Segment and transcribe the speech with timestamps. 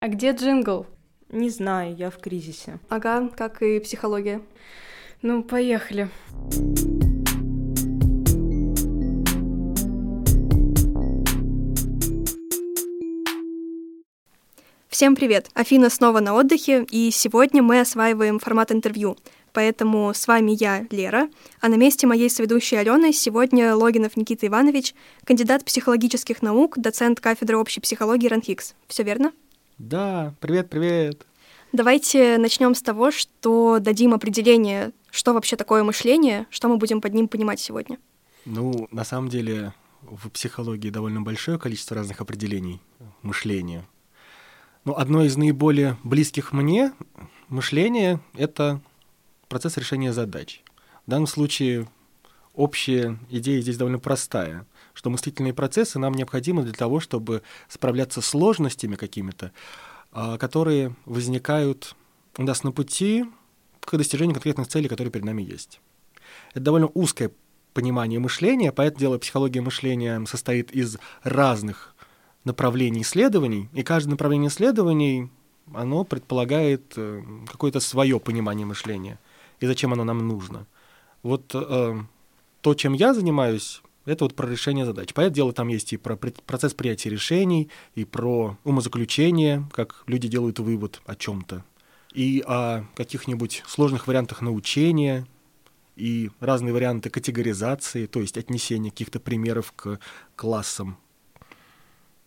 [0.00, 0.86] А где джингл?
[1.28, 2.78] Не знаю, я в кризисе.
[2.88, 4.40] Ага, как и психология.
[5.22, 6.08] Ну, поехали.
[14.88, 15.50] Всем привет!
[15.54, 19.16] Афина снова на отдыхе, и сегодня мы осваиваем формат интервью.
[19.52, 21.28] Поэтому с вами я, Лера,
[21.60, 24.94] а на месте моей соведущей Алены сегодня Логинов Никита Иванович,
[25.24, 28.76] кандидат психологических наук, доцент кафедры общей психологии РАНХИКС.
[28.86, 29.32] Все верно?
[29.78, 31.24] Да, привет, привет.
[31.72, 37.14] Давайте начнем с того, что дадим определение, что вообще такое мышление, что мы будем под
[37.14, 37.96] ним понимать сегодня.
[38.44, 42.82] Ну, на самом деле, в психологии довольно большое количество разных определений
[43.22, 43.86] мышления.
[44.84, 46.92] Но одно из наиболее близких мне
[47.46, 48.80] мышления— это
[49.48, 50.64] процесс решения задач.
[51.06, 51.86] В данном случае
[52.52, 54.66] общая идея здесь довольно простая—
[54.98, 59.52] что мыслительные процессы нам необходимы для того, чтобы справляться с сложностями какими-то,
[60.10, 61.94] а, которые возникают
[62.36, 63.24] у нас на пути
[63.78, 65.80] к достижению конкретных целей, которые перед нами есть.
[66.50, 67.30] Это довольно узкое
[67.74, 71.94] понимание мышления, поэтому дело психология мышления состоит из разных
[72.42, 75.30] направлений исследований, и каждое направление исследований,
[75.72, 79.20] оно предполагает э, какое-то свое понимание мышления
[79.60, 80.66] и зачем оно нам нужно.
[81.22, 82.00] Вот э,
[82.62, 85.12] то, чем я занимаюсь, это вот про решение задач.
[85.12, 90.58] Понятное дело, там есть и про процесс принятия решений, и про умозаключение, как люди делают
[90.58, 91.64] вывод о чем-то,
[92.14, 95.26] и о каких-нибудь сложных вариантах научения,
[95.96, 99.98] и разные варианты категоризации, то есть отнесения каких-то примеров к
[100.36, 100.96] классам.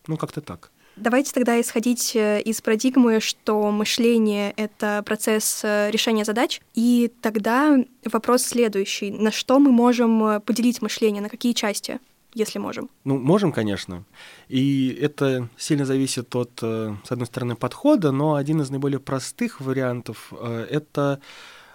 [0.08, 0.72] Ну, как-то так.
[0.96, 7.78] Давайте тогда исходить э, из парадигмы, что мышление— это процесс э, решения задач, и тогда
[8.06, 9.10] вопрос следующий.
[9.10, 12.00] На что мы можем э, поделить мышление, на какие части?
[12.34, 12.90] если можем?
[13.04, 14.06] Ну, можем, конечно.
[14.48, 20.32] И это сильно зависит от, с одной стороны, подхода, но один из наиболее простых вариантов—
[20.70, 21.20] это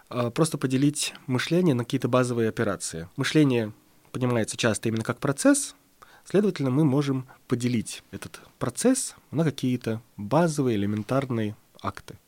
[0.09, 3.07] просто поделить мышление на какие-то базовые операции.
[3.17, 3.75] Мышление
[4.13, 5.77] понимается часто именно как процесс,
[6.29, 12.19] Следовательно, мы можем поделить этот процесс на какие-то базовые элементарные акты.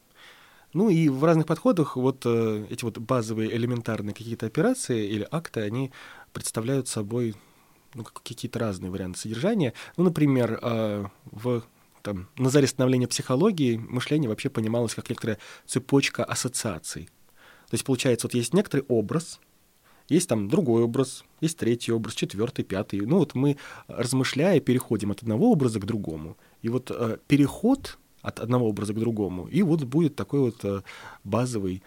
[0.73, 5.63] Ну и в разных подходах вот э, эти вот базовые элементарные какие-то операции или акты,
[5.63, 5.91] они
[6.33, 7.35] представляют собой
[7.95, 9.75] ну, какие-то разные варианты содержания.
[9.97, 11.65] Ну, например, э, в
[12.03, 17.07] там, на заре становления психологии мышление вообще понималось как некоторая цепочка ассоциаций.
[17.69, 19.41] То есть, получается, вот есть некоторый образ,
[20.09, 23.01] есть там другой образ, есть третий образ, четвертый, пятый.
[23.01, 23.57] Ну вот мы,
[23.89, 26.37] размышляя, переходим от одного образа к другому.
[26.63, 30.83] И вот э, переход от одного образа к другому, и вот будет такой вот э,
[31.25, 31.83] базовый,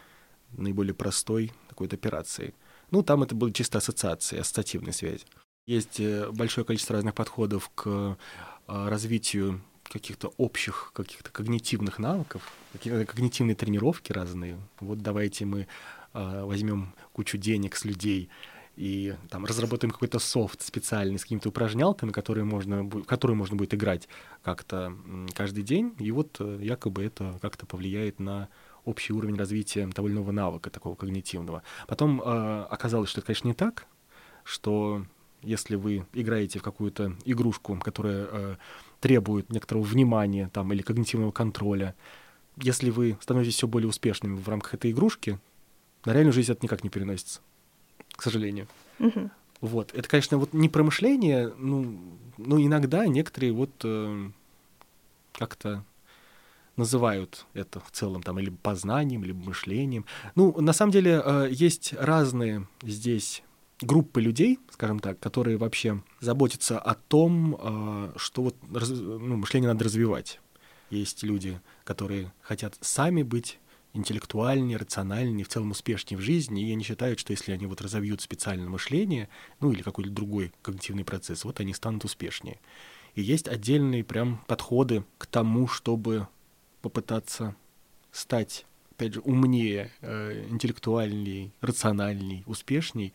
[0.53, 2.53] наиболее простой такой вот операцией.
[2.91, 5.25] Ну, там это были чисто ассоциации, ассоциативная связь.
[5.67, 8.15] Есть э, большое количество разных подходов к э,
[8.67, 12.41] развитию каких-то общих, каких-то когнитивных навыков,
[12.73, 14.57] какие-то когнитивные тренировки разные.
[14.79, 15.67] Вот давайте мы
[16.13, 18.29] возьмем кучу денег с людей
[18.75, 24.07] и там разработаем какой-то софт специальный с какими-то упражнялками, которые можно, которые можно будет играть
[24.43, 24.95] как-то
[25.33, 28.49] каждый день, и вот э, якобы это как-то повлияет на
[28.85, 31.63] общий уровень развития того или иного навыка, такого когнитивного.
[31.87, 33.85] Потом э, оказалось, что это, конечно, не так,
[34.43, 35.05] что
[35.43, 38.55] если вы играете в какую-то игрушку, которая э,
[38.99, 41.93] требует некоторого внимания там, или когнитивного контроля,
[42.57, 45.39] если вы становитесь все более успешными в рамках этой игрушки,
[46.05, 47.41] на реальную жизнь это никак не переносится,
[48.11, 48.67] к сожалению.
[48.99, 49.29] Угу.
[49.61, 49.93] Вот.
[49.93, 51.99] Это, конечно, вот не промышление, ну,
[52.37, 54.29] ну иногда некоторые вот э,
[55.33, 55.83] как-то
[56.77, 60.05] называют это в целом там либо познанием, либо мышлением.
[60.35, 63.43] Ну, на самом деле э, есть разные здесь
[63.81, 69.71] группы людей, скажем так, которые вообще заботятся о том, э, что вот раз, ну, мышление
[69.71, 70.39] надо развивать.
[70.89, 73.59] Есть люди, которые хотят сами быть
[73.93, 78.21] интеллектуальнее, рациональнее, в целом успешнее в жизни, и они считают, что если они вот разовьют
[78.21, 79.29] специальное мышление,
[79.59, 82.59] ну или какой-то другой когнитивный процесс, вот они станут успешнее.
[83.15, 86.27] И есть отдельные прям подходы к тому, чтобы
[86.81, 87.55] попытаться
[88.11, 93.13] стать, опять же, умнее, э, интеллектуальней, рациональней, успешней,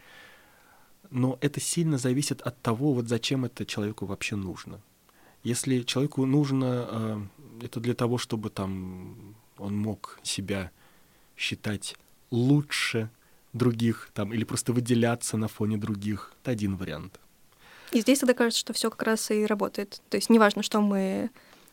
[1.10, 4.80] но это сильно зависит от того, вот зачем это человеку вообще нужно.
[5.42, 7.20] Если человеку нужно э,
[7.62, 9.25] это для того, чтобы там
[9.58, 10.70] он мог себя
[11.36, 11.96] считать
[12.30, 13.10] лучше
[13.52, 16.32] других там, или просто выделяться на фоне других.
[16.42, 17.20] Это один вариант.
[17.92, 20.02] И здесь тогда кажется, что все как раз и работает.
[20.10, 21.30] То есть неважно, что мы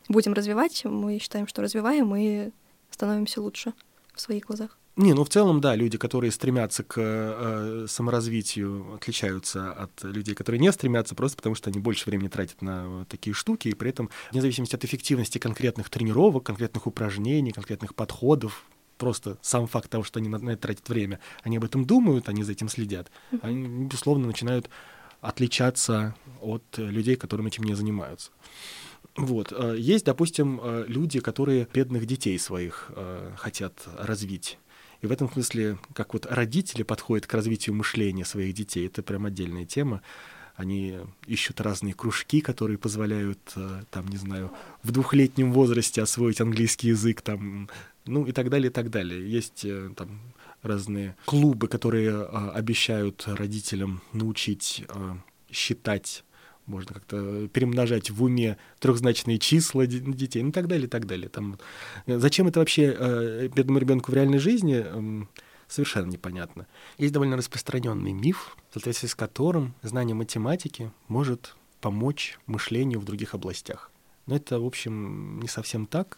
[0.08, 2.52] будем развивать, мы считаем, что развиваем и
[2.92, 3.74] становимся лучше
[4.14, 4.78] в своих глазах.
[4.96, 10.60] Не, ну в целом, да, люди, которые стремятся к э, саморазвитию, отличаются от людей, которые
[10.60, 14.12] не стремятся, просто потому что они больше времени тратят на такие штуки, и при этом,
[14.32, 18.66] вне зависимости от эффективности конкретных тренировок, конкретных упражнений, конкретных подходов,
[19.00, 22.44] просто сам факт того, что они на это тратят время, они об этом думают, они
[22.44, 23.12] за этим следят,
[23.42, 24.70] они, безусловно, начинают
[25.22, 28.30] отличаться от людей, которым этим не занимаются.
[29.16, 29.54] Вот.
[29.56, 34.58] Э, есть, допустим, э, люди, которые бедных детей своих э, хотят развить.
[35.04, 39.26] И в этом смысле, как вот родители подходят к развитию мышления своих детей, это прям
[39.26, 40.02] отдельная тема.
[40.56, 40.98] Они
[41.28, 43.40] ищут разные кружки, которые позволяют,
[43.92, 44.50] там, не знаю,
[44.82, 47.70] в двухлетнем возрасте освоить английский язык, там,
[48.06, 49.30] ну и так далее, и так далее.
[49.30, 49.66] Есть
[49.98, 50.22] там
[50.62, 54.86] разные клубы, которые обещают родителям научить
[55.52, 56.24] считать
[56.66, 61.30] можно как-то перемножать в уме трехзначные числа детей, ну и так далее, и так далее.
[61.30, 61.60] Там,
[62.06, 65.26] э, зачем это вообще э, бедному ребенку в реальной жизни, э,
[65.68, 66.68] совершенно непонятно.
[66.98, 73.34] Есть довольно распространенный миф, в соответствии с которым знание математики может помочь мышлению в других
[73.34, 73.92] областях.
[74.26, 76.18] Но это, в общем, не совсем так.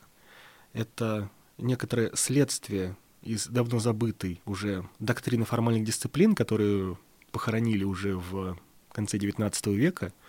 [0.73, 6.99] Это некоторое следствие из давно забытой уже доктрины формальных дисциплин, которую
[7.31, 8.59] похоронили уже в
[8.91, 10.13] конце XIX века—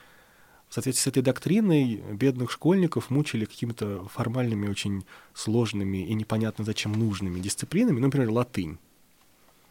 [0.68, 5.04] в соответствии с этой доктриной бедных школьников мучили какими-то формальными, очень
[5.34, 8.78] сложными и непонятно зачем нужными дисциплинами, например, латынь.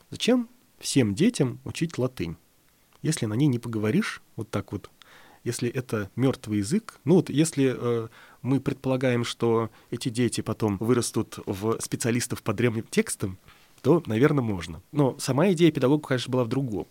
[0.09, 0.49] Зачем
[0.79, 2.37] всем детям учить латынь?
[3.01, 4.89] Если на ней не поговоришь, вот так вот,
[5.43, 8.07] если это мертвый язык, ну вот если э,
[8.41, 13.37] мы предполагаем, что эти дети потом вырастут в специалистов по древним текстам,
[13.81, 14.81] то, наверное, можно.
[14.91, 16.87] Но сама идея педагога, конечно, была в другом.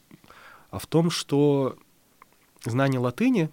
[0.70, 1.76] А в том, что
[2.64, 3.50] знание латыни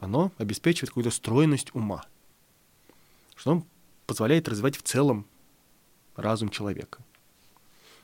[0.00, 2.04] оно обеспечивает какую-то стройность ума,
[3.36, 3.62] что
[4.06, 5.26] позволяет развивать в целом
[6.16, 7.00] разум человека,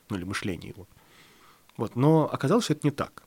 [0.08, 0.86] ну или мышление его.
[1.76, 1.96] Вот.
[1.96, 3.24] Но оказалось, что это не так.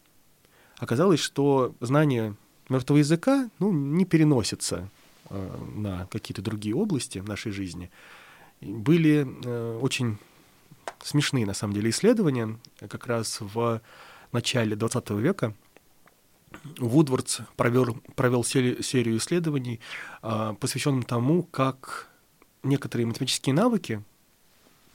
[0.77, 2.35] Оказалось, что знание
[2.69, 4.89] мертвого языка ну, не переносится
[5.29, 7.89] э, на какие-то другие области нашей жизни.
[8.61, 10.17] Были э, очень
[11.03, 13.81] смешные, на самом деле, исследования как раз в
[14.31, 15.53] начале 20 века—
[16.77, 19.79] Вудвардс провел, провел серию, исследований,
[20.21, 22.09] а, посвященных тому, как
[22.63, 24.03] некоторые математические навыки,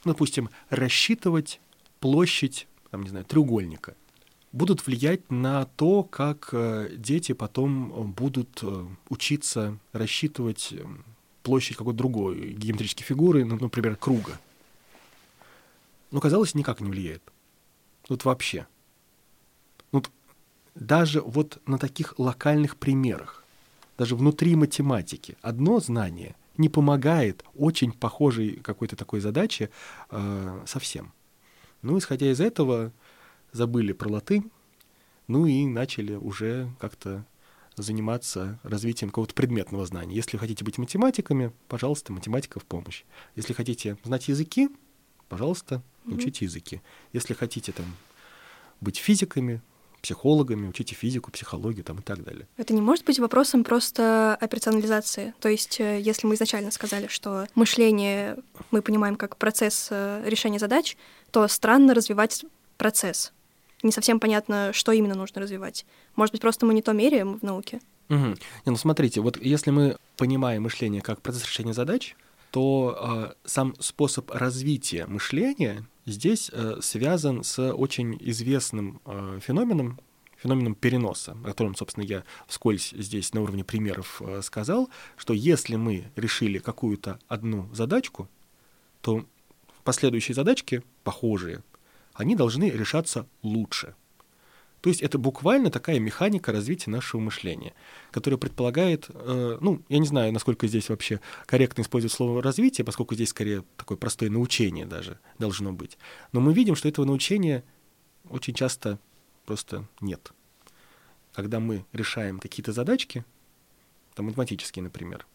[0.04, 1.60] допустим, рассчитывать
[2.00, 3.94] площадь, там, не знаю, треугольника,
[4.52, 10.84] будут влиять на то, как э, дети потом будут э, учиться рассчитывать э,
[11.42, 14.38] площадь какой-то другой геометрической фигуры, ну, например, круга.
[16.10, 17.22] Но, казалось, никак не влияет.
[18.08, 18.66] Вот вообще.
[19.90, 20.10] Вот
[20.74, 23.44] даже вот на таких локальных примерах,
[23.98, 29.70] даже внутри математики, одно знание не помогает очень похожей какой-то такой задаче
[30.10, 31.12] э, совсем.
[31.82, 32.92] Ну, исходя из этого,
[33.52, 34.50] забыли про латынь,
[35.28, 37.24] ну и начали уже как-то
[37.76, 40.14] заниматься развитием какого-то предметного знания.
[40.14, 43.04] Если хотите быть математиками, пожалуйста, математика в помощь.
[43.34, 44.69] Если хотите знать языки,
[45.28, 46.48] пожалуйста, учите mm-hmm.
[46.48, 46.82] языки.
[47.12, 47.86] Если хотите там
[48.80, 49.62] быть физиками,
[50.02, 52.46] психологами, учите физику, психологию там, и так далее.
[52.56, 55.32] Это не может быть вопросом просто операционализации.
[55.40, 58.37] То есть, э, если мы изначально сказали, что мышление
[58.70, 60.96] мы понимаем как процесс э, решения задач,
[61.31, 62.44] то странно развивать
[62.76, 63.32] процесс.
[63.82, 65.87] Не совсем понятно, что именно нужно развивать.
[66.16, 67.81] Может быть, просто мы не то меряем в науке?
[68.10, 68.19] Угу.
[68.19, 72.16] Не, ну смотрите, вот если мы понимаем мышление как процесс решения задач,
[72.50, 80.00] то э, сам способ развития мышления здесь э, связан с очень известным э, феноменом,
[80.36, 85.76] феноменом переноса, о котором, собственно, я вскользь здесь на уровне примеров э, сказал, что если
[85.76, 88.28] мы решили какую-то одну задачку,
[89.00, 89.24] то
[89.84, 91.62] последующие задачки, похожие,
[92.14, 93.94] они должны решаться лучше.
[94.82, 97.72] То есть это буквально такая механика развития нашего мышления,
[98.10, 103.15] которая предполагает, э, ну, я не знаю, насколько здесь вообще корректно использовать слово развитие, поскольку
[103.15, 105.98] здесь скорее такое простое научение даже должно быть.
[106.32, 107.62] Но мы видим, что этого научения
[108.29, 108.98] очень часто
[109.46, 110.32] просто нет.
[111.32, 113.24] Когда мы решаем какие-то задачки,
[114.17, 115.27] там математические, например,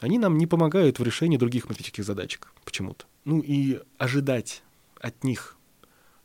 [0.00, 3.04] они нам не помогают в решении других математических задачек почему-то.
[3.26, 4.62] Ну и ожидать
[4.98, 5.58] от них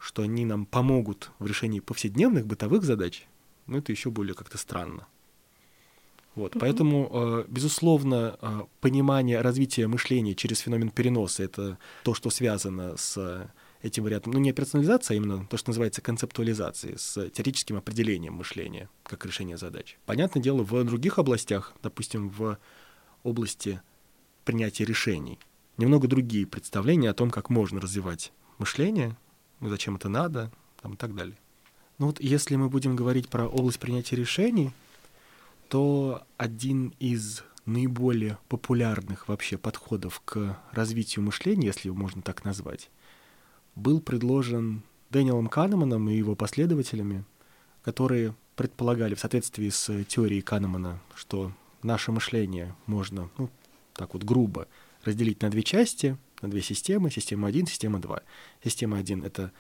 [0.06, 3.26] что они нам помогут в решении повседневных бытовых задач,
[3.66, 5.08] ну, это еще более как-то странно.
[6.36, 6.60] Вот, mm-hmm.
[6.60, 13.50] Поэтому, э, безусловно, э, понимание развития мышления через феномен переноса— это то, что связано с
[13.82, 18.90] этим вариантом, ну, не персонализация, а именно то, что называется концептуализацией, с теоретическим определением мышления
[19.04, 19.98] как решение задач.
[20.06, 22.60] Понятное дело, в других областях, допустим, в
[23.24, 23.82] области
[24.44, 25.40] принятия решений,
[25.78, 29.18] немного другие представления о том, как можно развивать мышления,
[29.62, 31.36] зачем это надо, там, и так далее.
[31.98, 34.72] Ну вот если мы будем говорить про область принятия решений,
[35.70, 42.90] то один из наиболее популярных вообще подходов к развитию мышления, если его можно так назвать,
[43.76, 47.24] был предложен Дэниелом Канеманом и его последователями,
[47.84, 51.52] которые предполагали в соответствии с теорией Канемана, что
[51.84, 53.50] наше мышление можно, ну,
[53.94, 54.68] так вот грубо,
[55.04, 58.22] разделить на две части, на две системы, система 1, система 2.
[58.64, 59.52] Система 1— это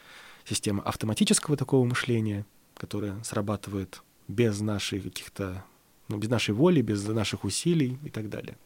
[0.45, 2.45] система автоматического такого мышления,
[2.77, 5.63] которая срабатывает без нашей каких-то,
[6.07, 8.57] ну, без нашей воли, без наших усилий и так далее.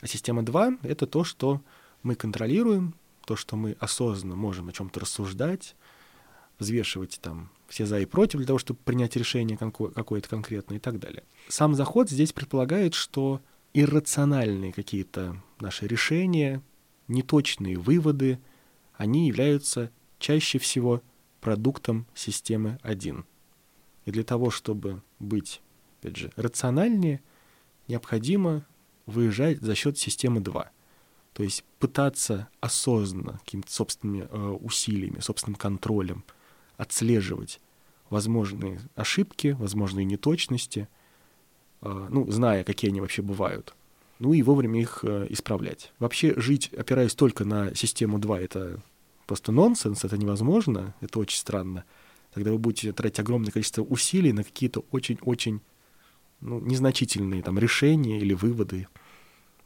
[0.00, 1.60] А система 2— это то, что
[2.02, 2.94] мы контролируем,
[3.26, 5.76] то, что мы осознанно можем о чем-то рассуждать,
[6.58, 10.98] взвешивать там все за и против для того, чтобы принять решение какое-то конкретное и так
[10.98, 11.22] далее.
[11.48, 13.40] Сам заход здесь предполагает, что
[13.74, 16.62] иррациональные какие-то наши решения,
[17.10, 18.38] неточные выводы,
[18.94, 21.02] они являются чаще всего
[21.40, 23.24] продуктом системы 1.
[24.04, 25.60] И для того, чтобы быть,
[26.00, 27.22] опять же, рациональнее,
[27.88, 28.66] необходимо
[29.06, 30.70] выезжать за счет системы 2.
[31.32, 36.24] То есть пытаться осознанно, какими-то собственными э, усилиями, собственным контролем
[36.76, 37.60] отслеживать
[38.08, 40.88] возможные ошибки, возможные неточности,
[41.82, 43.74] э, ну, зная, какие они вообще бывают,
[44.20, 45.92] ну и вовремя их э, исправлять.
[45.98, 48.80] Вообще жить, опираясь только на систему 2, это
[49.26, 51.84] просто нонсенс, это невозможно, это очень странно.
[52.34, 55.60] Тогда вы будете тратить огромное количество усилий на какие-то очень-очень
[56.40, 58.88] ну, незначительные там решения или выводы.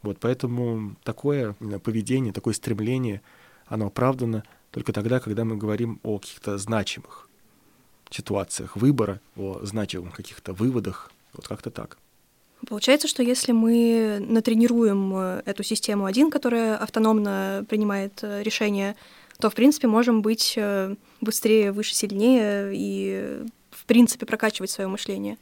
[0.01, 3.21] Вот, поэтому такое поведение, такое стремление,
[3.65, 7.29] оно оправдано только тогда, когда мы говорим о каких-то значимых
[8.09, 11.97] ситуациях выбора, о значимых каких-то выводах, вот как-то так.
[12.67, 18.95] Получается, что если мы натренируем э, эту систему один, которая автономно принимает э, решения,
[19.39, 25.37] то, в принципе, можем быть э, быстрее, выше, сильнее и, в принципе, прокачивать свое мышление.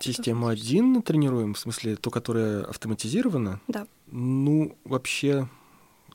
[0.00, 3.60] Систему один тренируем, в смысле, ту, которая автоматизирована?
[3.68, 3.86] Да.
[4.06, 5.48] Ну, вообще,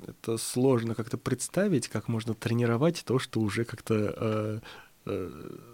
[0.05, 4.59] это сложно как-то представить, как можно тренировать то, что уже как-то э,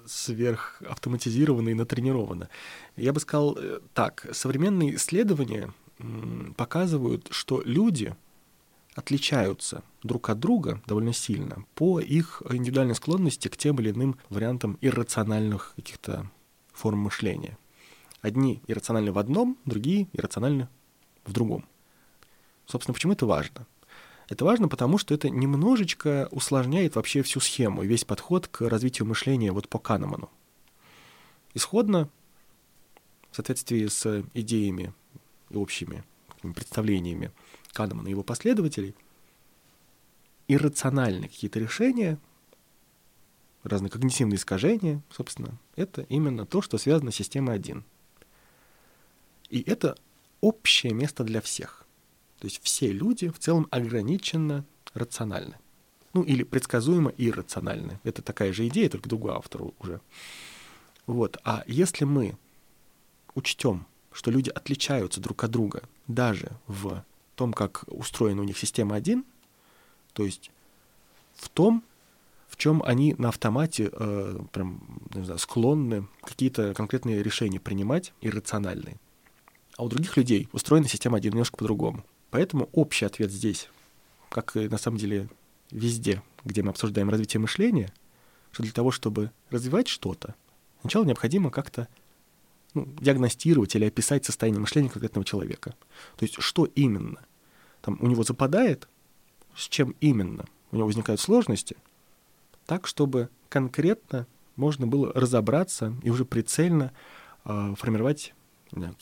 [0.06, 2.50] сверхавтоматизировано и натренировано.
[2.96, 6.04] Я бы сказал э, так, современные исследования э,
[6.56, 8.16] показывают, что люди
[8.96, 14.78] отличаются друг от друга довольно сильно по их индивидуальной склонности к тем или иным вариантам
[14.82, 16.32] иррациональных каких-то
[16.72, 17.58] форм мышления.
[18.22, 20.70] Одни иррациональны в одном, другие иррациональны
[21.26, 21.66] в другом.
[22.66, 23.68] Собственно, почему это важно?
[24.28, 29.08] Это важно, потому что это немножечко усложняет вообще всю схему и весь подход к развитию
[29.08, 30.30] мышления вот по Канеману.
[31.54, 32.10] Исходно,
[33.32, 34.94] в соответствии с идеями
[35.50, 36.04] и общими
[36.42, 37.32] представлениями
[37.72, 38.96] Канемана и его последователей,
[40.48, 42.20] иррациональные какие-то решения,
[43.64, 47.84] разные когнитивные искажения, собственно, это именно то, что связано с системой 1.
[49.50, 49.98] И это
[50.42, 51.85] общее место для всех.
[52.46, 55.56] То есть все люди в целом ограниченно рациональны.
[56.14, 58.00] Ну или предсказуемо иррациональны.
[58.04, 60.00] Это такая же идея, только другой автор уже.
[61.08, 61.40] Вот.
[61.44, 62.38] А если мы
[63.34, 68.96] учтем, что люди отличаются друг от друга даже в том, как устроена у них система
[68.96, 69.26] 1,
[70.14, 70.52] то есть
[71.34, 71.84] в том,
[72.48, 78.98] в чем они на автомате э, прям, не знаю, склонны какие-то конкретные решения принимать иррациональные.
[79.78, 82.06] А у других людей устроена система 1 немножко по-другому.
[82.36, 83.70] Поэтому общий ответ здесь,
[84.28, 85.30] как и на самом деле
[85.72, 87.94] везде, где мы обсуждаем развитие мышления,
[88.52, 90.36] что для того, чтобы развивать что-то,
[90.82, 91.88] сначала необходимо как-то
[92.74, 95.76] ну, диагностировать или описать состояние мышления конкретного человека.
[96.18, 97.22] То есть что именно
[97.80, 98.90] там у него западает,
[99.56, 101.78] с чем именно у него возникают сложности,
[102.66, 104.28] так, чтобы конкретно
[104.58, 106.92] можно было разобраться и уже прицельно
[107.46, 108.34] э, формировать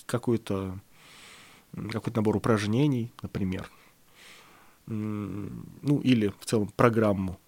[0.06, 0.80] какую-то
[1.76, 3.70] какой-то набор упражнений, например.
[4.86, 7.40] Ну, или в целом программу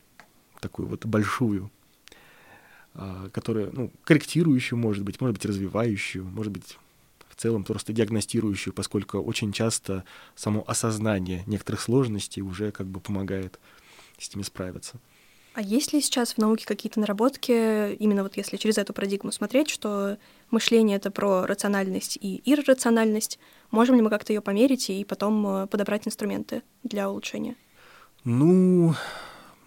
[0.59, 1.69] такую вот большую,
[2.93, 6.77] а, которая, ну, корректирующую, может быть, может быть, развивающую, может быть,
[7.29, 10.05] в целом просто диагностирующую, поскольку очень часто
[10.35, 13.59] само осознание некоторых сложностей уже как бы помогает
[14.17, 14.99] с ними справиться.
[15.55, 19.69] А есть ли сейчас в науке какие-то наработки, именно вот если через эту парадигму смотреть,
[19.69, 20.17] что
[20.51, 23.39] мышление— это про рациональность и иррациональность,
[23.71, 27.55] можем ли мы как-то ее померить и потом э, подобрать инструменты для улучшения?
[28.25, 28.95] Ну,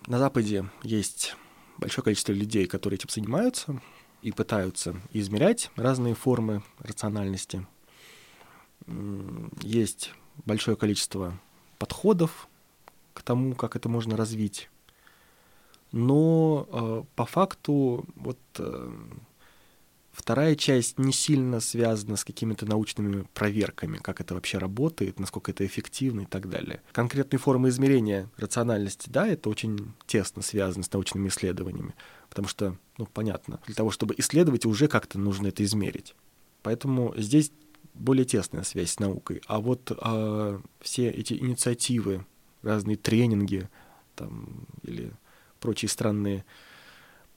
[0.07, 1.35] на Западе есть
[1.78, 3.80] большое количество людей, которые этим занимаются
[4.21, 7.66] и пытаются измерять разные формы рациональности.
[9.62, 10.12] Есть
[10.45, 11.40] большое количество
[11.78, 12.47] подходов
[13.14, 14.68] к тому, как это можно развить.
[15.92, 18.92] Но э, по факту вот э,
[20.12, 25.64] вторая часть не сильно связана с какими-то научными проверками, как это вообще работает, насколько это
[25.64, 26.83] эффективно и так далее.
[26.92, 31.95] Конкретные формы измерения рациональности, да, это очень тесно связано с научными исследованиями,
[32.28, 36.14] потому что, ну, понятно, для того, чтобы исследовать, уже как-то нужно это измерить.
[36.62, 37.52] Поэтому здесь
[37.95, 39.42] более тесная связь с наукой.
[39.47, 42.25] А вот э, все эти инициативы,
[42.62, 43.68] разные тренинги
[44.14, 45.12] там, или
[45.60, 46.44] прочие странные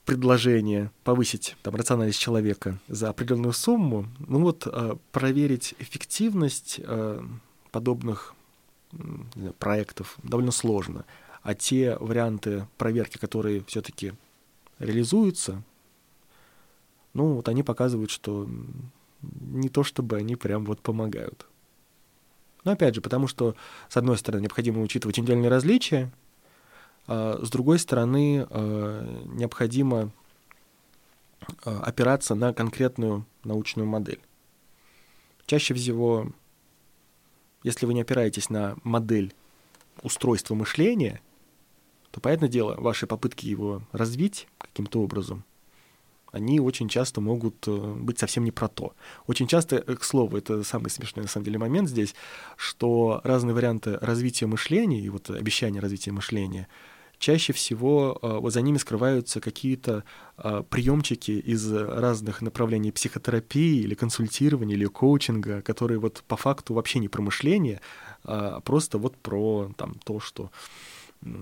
[0.04, 7.22] предложения повысить там, рациональность человека за определенную сумму, ну вот э, проверить эффективность э,
[7.70, 8.34] подобных
[8.92, 11.04] знаю, проектов довольно сложно.
[11.42, 14.12] А те варианты проверки, которые все-таки
[14.78, 15.62] реализуются,
[17.14, 18.48] ну вот они показывают, что
[19.22, 21.46] не то чтобы они прям вот помогают.
[22.64, 23.56] Но опять же, потому что,
[23.88, 26.21] с одной стороны, необходимо учитывать индивидуальные различия, а
[27.06, 30.10] с другой стороны, а, необходимо
[31.64, 34.20] а, опираться на конкретную научную модель.
[35.46, 36.30] Чаще всего,
[37.62, 39.34] если вы не опираетесь на модель
[40.02, 41.20] устройства мышления,
[42.10, 45.44] то, понятное дело, ваши попытки его развить каким-то образом
[46.32, 48.94] они очень часто могут э, быть совсем не про то.
[49.26, 52.14] Очень часто, э, к слову, это самый смешной на самом деле момент здесь,
[52.56, 56.68] что разные варианты развития мышления и вот обещания развития мышления
[57.22, 60.04] чаще всего э, вот за ними скрываются какие-то
[60.70, 67.08] приемчики из разных направлений психотерапии или консультирования или коучинга, которые вот по факту вообще не
[67.08, 67.80] про мышление,
[68.24, 70.50] а просто вот про там, то, что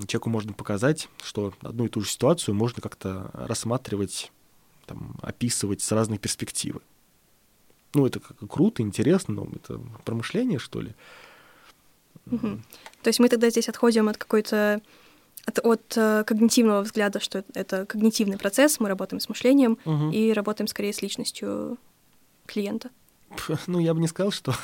[0.06, 4.30] человеку можно показать, что одну и ту же ситуацию можно как-то рассматривать
[4.84, 6.80] там, описывать с разной перспективы.
[7.94, 10.94] Ну, это как круто, интересно, но это промышление, что ли.
[12.26, 12.60] Угу.
[13.02, 14.82] То есть мы тогда здесь отходим от какой-то
[15.50, 20.10] от, от э, когнитивного взгляда, что это когнитивный процесс, мы работаем с мышлением угу.
[20.10, 21.78] и работаем скорее с личностью
[22.46, 22.90] клиента.
[23.68, 24.54] Ну, я бы не сказал, что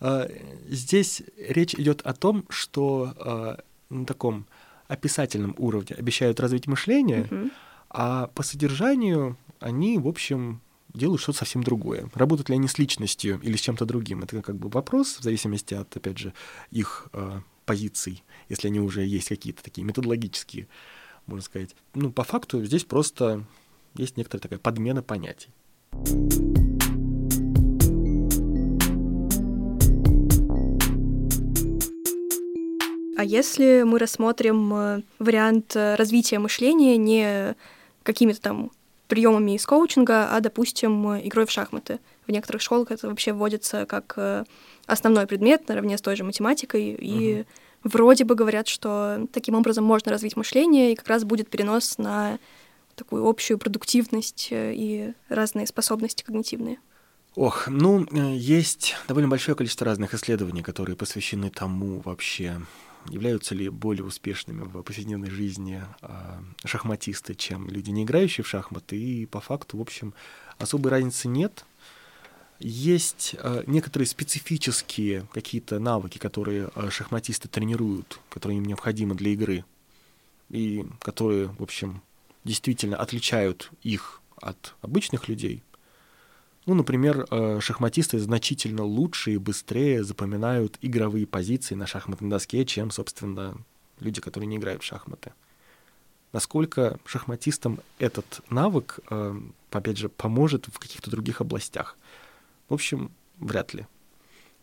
[0.00, 0.28] а,
[0.68, 3.58] здесь речь идет о том, что а,
[3.90, 4.46] на таком
[4.86, 7.50] описательном уровне обещают развить мышление, угу.
[7.92, 10.62] А по содержанию они, в общем,
[10.94, 12.08] делают что-то совсем другое.
[12.14, 14.22] Работают ли они с личностью или с чем-то другим?
[14.22, 16.32] Это как бы вопрос, в зависимости от, опять же,
[16.70, 17.40] их э,
[17.72, 20.68] позиций, если они уже есть какие-то такие методологические,
[21.26, 21.74] можно сказать.
[21.94, 23.46] Ну, по факту здесь просто
[23.94, 25.48] есть некоторая такая подмена понятий.
[33.16, 37.56] А если мы рассмотрим э, вариант э, развития мышления не
[38.02, 38.70] какими-то там
[39.08, 42.00] приемами из коучинга, а, допустим, игрой в шахматы.
[42.26, 44.44] В некоторых школах это вообще вводится как э,
[44.86, 47.46] основной предмет наравне с той же математикой, и угу.
[47.82, 52.38] Вроде бы говорят, что таким образом можно развить мышление, и как раз будет перенос на
[52.94, 56.78] такую общую продуктивность э, и разные способности когнитивные.
[57.34, 62.60] Ох, ну, э, есть довольно большое количество разных исследований, которые посвящены тому вообще,
[63.08, 68.96] являются ли более успешными в повседневной жизни а, шахматисты, чем люди, не играющие в шахматы,
[68.96, 70.14] и по факту, в общем,
[70.58, 71.64] особой разницы нет.
[72.64, 79.64] Есть а, некоторые специфические какие-то навыки, которые а, шахматисты тренируют, которые им необходимы для игры,
[80.48, 82.02] и которые, в общем,
[82.44, 85.62] действительно отличают их от обычных людей–
[86.64, 92.92] ну, например, э, шахматисты значительно лучше и быстрее запоминают игровые позиции на шахматной доске, чем,
[92.92, 93.56] собственно,
[93.98, 95.32] люди, которые не играют в шахматы.
[96.32, 99.40] Насколько шахматистам этот навык, э,
[99.72, 101.96] опять же, поможет в каких-то других областях?
[102.72, 103.86] В общем, вряд ли.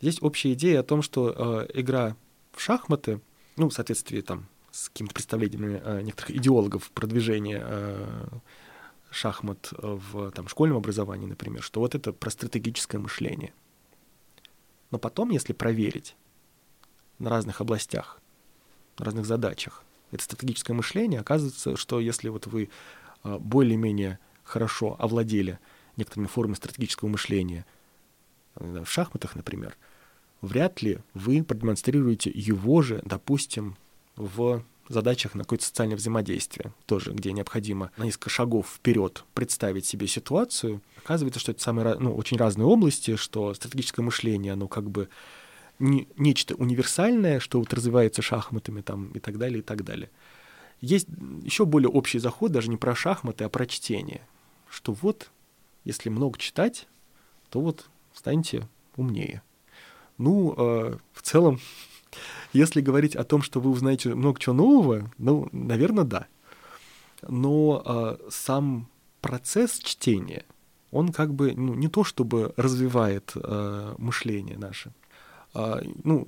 [0.02, 2.18] Здесь общая идея о том, что э, игра
[2.54, 3.22] в шахматы,
[3.56, 7.64] ну, в соответствии там с какими-то представлениями некоторых идеологов продвижения
[9.12, 13.54] шахмат в там, школьном образовании, например, что вот это про стратегическое мышление.
[14.90, 16.16] Но потом, если проверить
[17.20, 18.20] на разных областях,
[18.98, 22.72] на разных задачах, это стратегическое мышление, оказывается, что если вот вы
[23.22, 25.60] а, более-менее хорошо овладели
[25.96, 27.68] некоторыми формами стратегического мышления,
[28.56, 29.78] в шахматах, например,
[30.42, 33.78] вряд ли вы продемонстрируете его же, допустим,
[34.16, 40.08] в задачах на какое-то социальное взаимодействие, тоже, где необходимо на несколько шагов вперед представить себе
[40.08, 40.82] ситуацию.
[40.98, 45.08] Оказывается, что это самые, ну, очень разные области, что стратегическое мышление, оно как бы
[45.78, 50.10] не, нечто универсальное, что вот развивается шахматами там и так далее, и так далее.
[50.82, 51.08] Есть
[51.44, 54.22] еще более общий заход, даже не про шахматы, а про чтение.
[54.70, 55.30] Что вот,
[55.84, 56.88] если много читать,
[57.50, 59.42] то вот станете умнее.
[60.18, 61.60] Ну, э, в целом,
[62.54, 66.28] если говорить о том, что вы узнаете много чего нового, ну, наверное, да.
[67.28, 68.88] но э, сам
[69.22, 70.46] процесс чтения,
[70.92, 74.92] он как бы ну, не то чтобы развивает э, мышление наше.
[75.54, 76.28] Э, ну,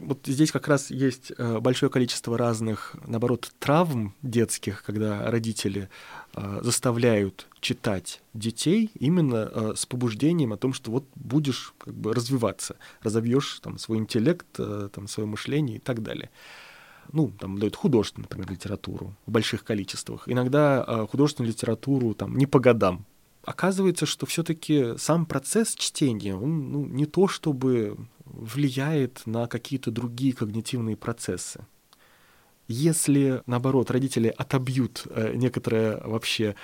[0.00, 5.88] вот здесь как раз есть э, большое количество разных, наоборот, травм детских, когда родители
[6.34, 12.12] э, заставляют читать детей именно э, с побуждением о том, что вот будешь как бы
[12.12, 16.30] развиваться, разовьешь там свой интеллект, там свое мышление и так далее.
[17.12, 20.28] Ну, там дают художественную, например, литературу в больших количествах.
[20.28, 23.04] Иногда художественную литературу там не по годам.
[23.44, 30.32] Оказывается, что все-таки сам процесс чтения, он ну, не то чтобы влияет на какие-то другие
[30.32, 31.66] когнитивные процессы.
[32.68, 36.54] Если, наоборот, родители отобьют э, некоторое вообще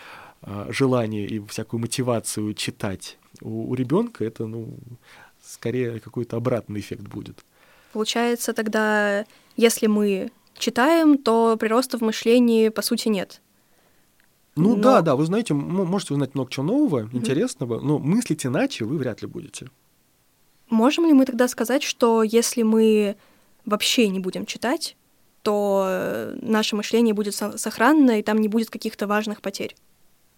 [0.42, 4.79] э, желание и всякую мотивацию читать у, у ребенка, это, ну,
[5.44, 7.44] скорее какой-то обратный эффект будет.
[7.92, 9.25] Получается, тогда,
[9.57, 13.40] если мы читаем, то прироста в мышлении, по сути, нет.
[14.57, 14.83] Ну но...
[14.83, 17.16] да, да, вы знаете, можете узнать много чего нового, mm-hmm.
[17.16, 19.68] интересного, но мыслить иначе вы вряд ли будете.
[20.71, 23.17] Можем ли мы тогда сказать, что если мы
[23.65, 24.97] вообще не будем читать,
[25.43, 29.77] то э, наше мышление будет сохранно, и там не будет каких-то важных потерь?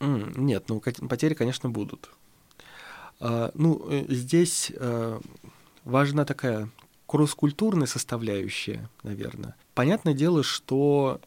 [0.01, 2.11] Mm, нет, ну потери, конечно, будут.
[3.21, 5.21] А, ну, э, здесь а,
[5.85, 6.71] важна такая
[7.07, 9.57] кросс-культурная составляющая, наверное.
[9.75, 11.21] Понятное дело, что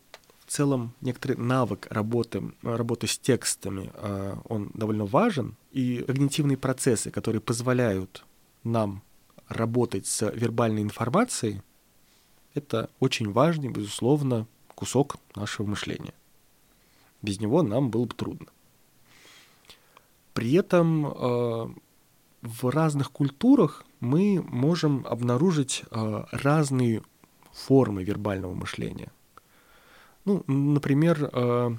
[0.46, 7.12] в целом некоторый навык работы, работы с текстами, а, он довольно важен, и когнитивные процессы,
[7.12, 8.26] которые позволяют
[8.64, 9.02] нам
[9.48, 11.62] работать с вербальной информацией,
[12.54, 16.14] это очень важный, безусловно, кусок нашего мышления.
[17.22, 18.48] Без него нам было бы трудно.
[20.34, 21.70] При этом э,
[22.42, 27.02] в разных культурах мы можем обнаружить э, разные
[27.52, 29.12] формы вербального мышления.
[30.26, 31.78] Ну, например, э,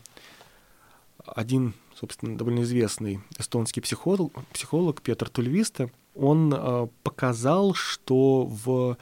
[1.26, 8.96] один, собственно, довольно известный эстонский психолог, психолог Петр Тульвиста– он э, показал, что в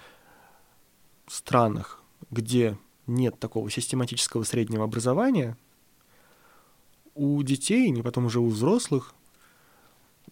[1.27, 5.57] странах, где нет такого систематического среднего образования,
[7.15, 9.15] у детей, не потом уже у взрослых,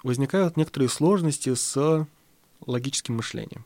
[0.03, 2.07] возникают некоторые сложности с
[2.67, 3.65] логическим мышлением.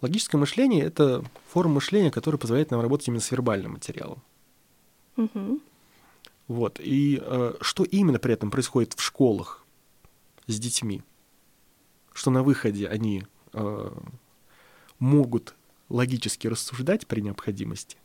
[0.00, 4.22] Логическое мышление— это форма мышления, которая позволяет нам работать именно с вербальным материалом.
[5.16, 5.60] Угу.
[6.48, 6.78] Вот.
[6.80, 9.64] И э, что именно при этом происходит в школах
[10.46, 11.02] с детьми?
[12.14, 13.90] Что на выходе они э,
[14.98, 15.54] могут
[15.90, 17.98] логически рассуждать при необходимости,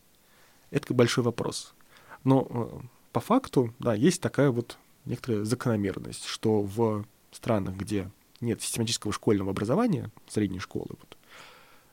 [0.72, 1.74] это большой вопрос.
[2.26, 8.62] Но э, по факту, да, есть такая вот некоторая закономерность, что в странах, где нет
[8.62, 11.18] систематического школьного образования, средней школы, вот,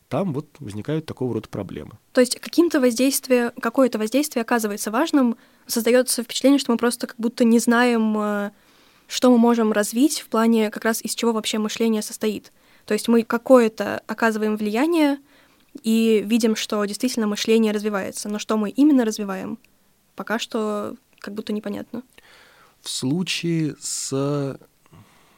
[0.09, 1.93] там вот возникают такого рода проблемы.
[2.13, 7.45] То есть каким-то воздействие, какое-то воздействие оказывается важным, создается впечатление, что мы просто как будто
[7.45, 8.51] не знаем э,
[9.07, 12.53] что мы можем развить в плане как раз из чего вообще мышление состоит.
[12.85, 15.19] То есть мы какое-то оказываем влияние
[15.83, 19.59] и видим, что действительно мышление развивается, но что мы именно развиваем,
[20.15, 22.03] пока что как будто непонятно.
[22.81, 24.59] В случае с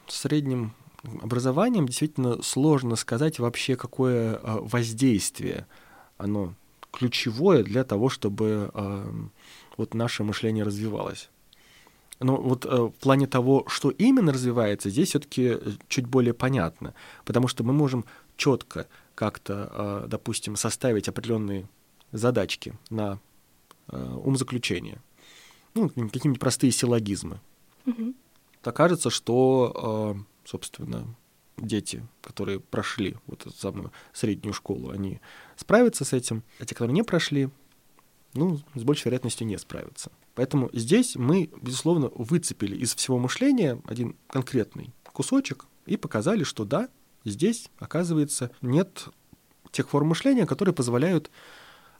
[0.07, 0.73] средним
[1.21, 5.65] образованием действительно сложно сказать вообще, какое а, воздействие
[6.17, 6.53] оно
[6.91, 9.11] ключевое для того, чтобы э,
[9.77, 11.29] вот наше мышление развивалось.
[12.19, 16.93] Но вот э, в плане того, что именно развивается, здесь все-таки э, чуть более понятно,
[17.23, 18.05] потому что мы можем
[18.35, 21.67] четко как-то, э, допустим, составить определенные
[22.11, 23.19] задачки на
[23.91, 25.01] умозаключение,
[25.73, 27.39] ну, какие-нибудь простые силлогизмы.
[27.87, 28.13] Угу.
[28.61, 31.07] То кажется, что, собственно,
[31.57, 35.21] дети, которые прошли вот эту самую среднюю школу, они
[35.55, 37.49] справятся с этим, а те, которые не прошли,
[38.35, 40.11] ну, с большей вероятностью не справятся.
[40.35, 46.89] Поэтому здесь мы, безусловно, выцепили из всего мышления один конкретный кусочек и показали, что да,
[47.25, 49.09] здесь, оказывается, нет
[49.71, 51.29] тех форм мышления, которые позволяют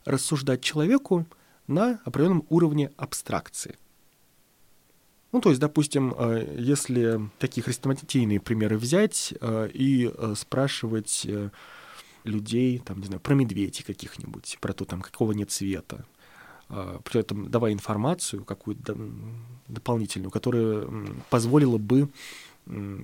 [0.04, 1.26] рассуждать человеку
[1.66, 3.78] на определенном уровне абстракции.
[5.32, 11.26] Ну, то есть, допустим, э, если такие хрестоматийные примеры взять э, и э, спрашивать
[12.24, 16.04] людей, там, не знаю, про медведей каких-нибудь, про то, там, какого нет цвета,
[17.04, 18.96] при этом давая информацию какую-то
[19.68, 20.86] дополнительную, которая
[21.28, 22.08] позволила бы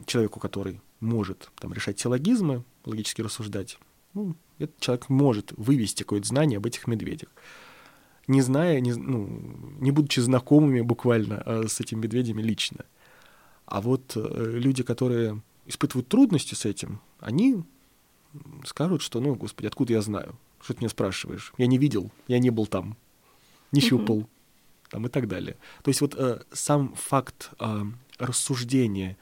[0.07, 3.79] человеку, который может там, решать силлогизмы, логически рассуждать,
[4.15, 7.29] ну, этот человек может вывести какое-то знание об этих медведях.
[8.27, 9.43] Не зная, не, ну,
[9.79, 12.85] не будучи знакомыми буквально а, с этими медведями лично.
[13.67, 17.63] А вот э, люди, которые испытывают трудности с этим, они
[18.65, 20.37] скажут, что, ну, господи, откуда я знаю?
[20.61, 21.53] Что ты меня спрашиваешь?
[21.59, 22.97] Я не видел, я не был там
[23.77, 24.29] не щупал.
[24.91, 25.57] там, и так далее.
[25.83, 27.83] То есть вот э, сам факт э,
[28.19, 29.17] рассуждения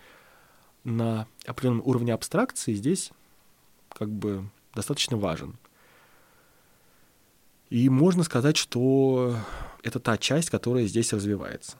[0.84, 3.10] на определенном уровне абстракции здесь
[3.88, 5.56] как бы достаточно важен.
[7.70, 9.36] И можно сказать, что
[9.82, 11.76] это та часть, которая здесь развивается.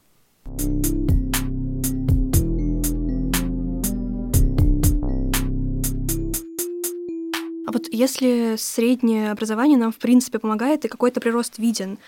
[7.66, 11.98] А вот если среднее образование нам, в принципе, помогает и какой-то прирост виден,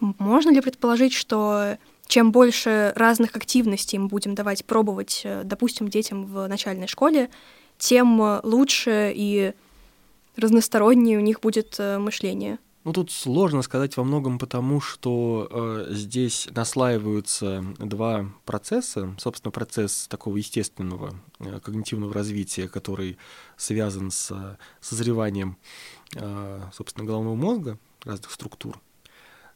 [0.00, 6.24] можно ли предположить, что чем больше разных активностей мы будем давать пробовать, э, допустим, детям
[6.26, 7.30] в начальной школе,
[7.78, 9.52] тем лучше и
[10.36, 12.58] разностороннее у них будет э, мышление?
[12.88, 19.14] Ну, тут сложно сказать во многом потому, что э, здесь наслаиваются два процесса.
[19.18, 23.18] Собственно, процесс такого естественного э, когнитивного развития, который
[23.58, 25.58] связан с э, созреванием,
[26.14, 28.80] э, собственно, головного мозга, разных структур,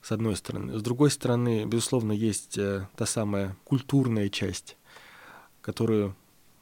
[0.02, 0.78] с одной стороны.
[0.78, 4.76] С другой стороны, безусловно, есть э, та самая культурная часть,
[5.60, 6.16] которую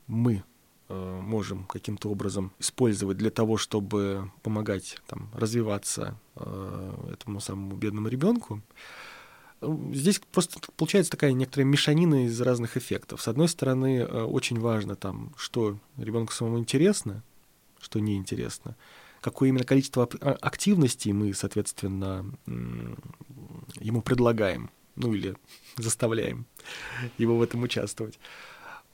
[0.06, 0.44] мы
[0.92, 8.08] Э, можем каким-то образом использовать для того, чтобы помогать там, развиваться э, этому самому бедному
[8.08, 8.60] ребенку.
[9.62, 13.22] Здесь просто получается такая некоторая мешанина из разных эффектов.
[13.22, 17.22] С одной стороны, очень важно, там, что ребенку самому интересно,
[17.78, 18.74] что неинтересно,
[19.20, 22.26] какое именно количество а, активностей мы, соответственно,
[23.78, 25.36] ему предлагаем, ну или
[25.76, 26.46] заставляем
[27.18, 28.18] его в этом участвовать.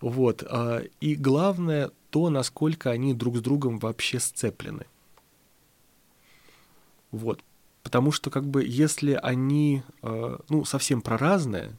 [0.00, 0.42] Вот.
[0.48, 4.86] А, и главное то, насколько они друг с другом вообще сцеплены.
[7.10, 7.40] Вот.
[7.82, 11.78] Потому что, как бы, если они, а, ну, совсем про разное,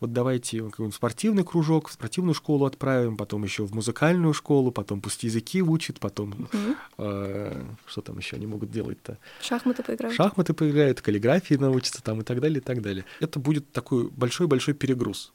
[0.00, 5.00] вот давайте какой-нибудь спортивный кружок, в спортивную школу отправим, потом еще в музыкальную школу, потом
[5.00, 6.76] пусть языки учат, потом угу.
[6.98, 9.18] э, что там еще они могут делать-то?
[9.42, 10.16] Шахматы поиграют.
[10.16, 13.04] Шахматы поиграют, каллиграфии научатся там и так далее, и так далее.
[13.20, 15.32] Это будет такой большой-большой перегруз.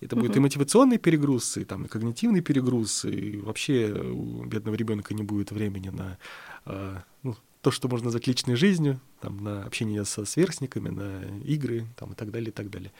[0.00, 0.36] Это будет uh-huh.
[0.36, 5.50] и мотивационный перегруз, и там и когнитивный перегруз, и вообще у бедного ребенка не будет
[5.50, 6.18] времени на
[6.66, 11.86] э, ну, то, что можно назвать личной жизнью, там, на общение со сверстниками, на игры
[11.96, 12.92] там, и так далее, и так далее.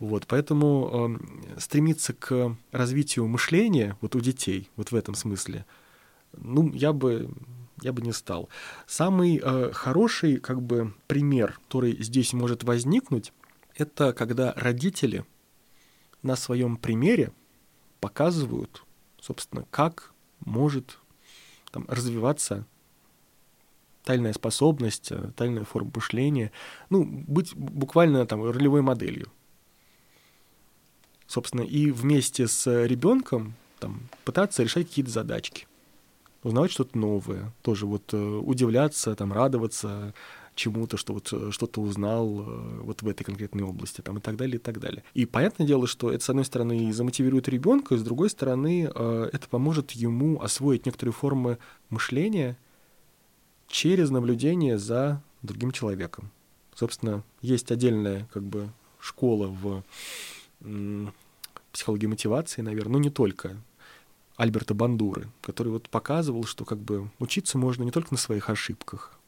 [0.00, 1.18] Вот, поэтому
[1.54, 5.66] э, стремиться к развитию мышления вот у детей, вот в этом смысле,
[6.32, 7.30] ну, я бы,
[7.82, 8.48] я бы не стал.
[8.86, 13.34] Самый э, хороший как бы пример, который здесь может возникнуть,
[13.74, 15.26] это когда родители
[16.22, 17.32] на своем примере
[18.00, 18.82] показывают,
[19.20, 20.14] собственно, как
[20.46, 20.98] может
[21.72, 22.66] там, развиваться
[24.04, 26.52] тайная способность, э, тайная форма мышления,
[26.88, 29.30] ну, быть буквально там ролевой моделью.
[31.30, 35.68] Собственно, и вместе с ребенком там, пытаться решать какие-то задачки,
[36.42, 40.12] узнавать что-то новое, тоже вот э, удивляться, там, радоваться,
[40.56, 44.34] чему-то, что вот э, что-то узнал э, вот в этой конкретной области, там, и так
[44.34, 45.04] далее, и так далее.
[45.14, 48.86] И понятное дело, что это, с одной стороны, и замотивирует ребенка, и с другой стороны,
[48.86, 51.58] это поможет ему освоить некоторые формы
[51.90, 52.58] мышления
[53.68, 56.32] через наблюдение за другим человеком.
[56.74, 59.84] Собственно, есть отдельная как бы школа в
[61.72, 63.56] психологии мотивации, наверное, но не только.
[64.36, 69.20] Альберта Бандуры, который вот показывал, что как бы учиться можно не только на своих ошибках,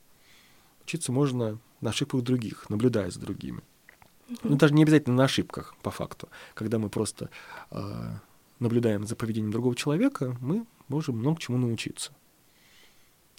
[0.82, 3.62] Учиться можно на ошибках других, наблюдая за другими.
[4.42, 6.28] Ну, даже не обязательно на ошибках, по факту.
[6.54, 7.30] Когда мы просто
[7.70, 8.10] э,
[8.58, 12.12] наблюдаем за поведением другого человека, мы можем много чему научиться.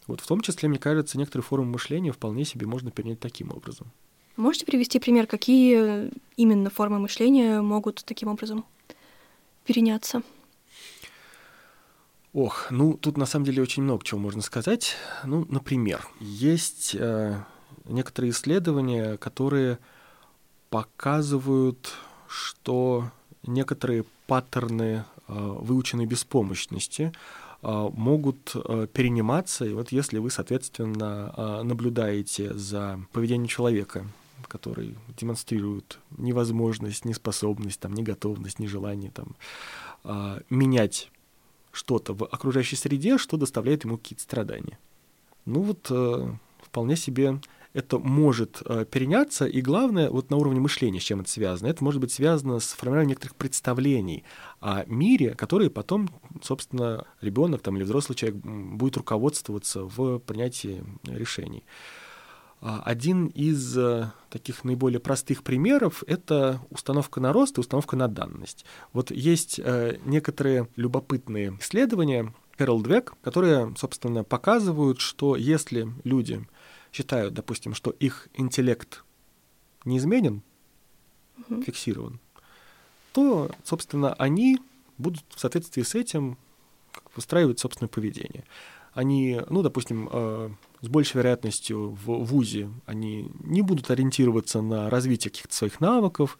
[0.08, 3.92] Вот в том числе, мне кажется, некоторые формы мышления вполне себе можно перенять таким образом.
[4.36, 8.66] Можете привести пример, какие именно формы мышления могут таким образом
[9.66, 10.24] переняться?
[12.34, 14.96] Ох, ну тут на самом деле очень много чего можно сказать.
[15.24, 17.40] Ну, например, есть э,
[17.86, 19.78] некоторые исследования, которые
[20.72, 21.94] показывают,
[22.28, 23.12] что
[23.46, 27.14] некоторые паттерны э, выученной беспомощности
[27.62, 29.66] э, могут э, перениматься.
[29.66, 34.08] И вот если вы, соответственно, э, наблюдаете за поведением человека,
[34.48, 39.36] который демонстрирует невозможность, неспособность, там, неготовность, нежелание там,
[40.04, 41.12] э, менять
[41.72, 44.78] что-то в окружающей среде, что доставляет ему какие-то страдания.
[45.46, 47.40] Ну вот э, вполне себе
[47.74, 51.84] это может э, переняться, и главное, вот на уровне мышления, с чем это связано, это
[51.84, 54.24] может быть связано с формированием некоторых представлений
[54.60, 56.10] о мире, которые потом,
[56.44, 61.64] собственно, ребенок там, или взрослый человек будет руководствоваться в принятии решений.
[62.66, 68.08] А, один из э, таких наиболее простых примеров— это установка на рост и установка на
[68.08, 68.64] данность.
[68.94, 76.48] Вот есть э, некоторые любопытные исследования, Кэрол Двек, которые, собственно, показывают, что если люди
[76.94, 79.04] считают, допустим, что их интеллект
[79.84, 80.42] неизменен,
[81.36, 81.64] Мгм.
[81.64, 82.22] фиксирован,
[83.12, 84.60] то, собственно, они
[84.98, 86.38] будут в соответствии с этим
[87.14, 88.46] выстраивать собственное поведение.
[88.94, 90.50] Они, ну, допустим, э,
[90.84, 96.38] с большей вероятностью в ВУЗе они не будут ориентироваться на развитие каких-то своих навыков,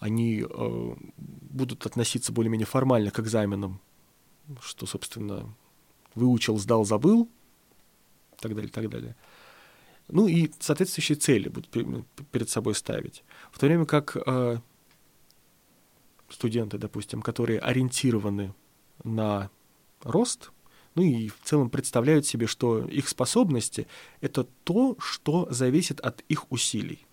[0.00, 3.80] они э, будут относиться более-менее формально к экзаменам,
[4.60, 5.54] что, собственно,
[6.16, 7.28] выучил, сдал, забыл,
[8.32, 9.14] и так далее, и так далее.
[10.08, 13.22] Ну и соответствующие цели будут пе- перед собой ставить.
[13.52, 14.58] В то время как э,
[16.28, 18.54] студенты, допустим, которые ориентированы
[19.04, 19.50] на
[20.02, 20.50] рост,
[20.98, 23.86] ну и в целом представляют себе, что их способности—
[24.20, 27.06] это то, что зависит от их усилий.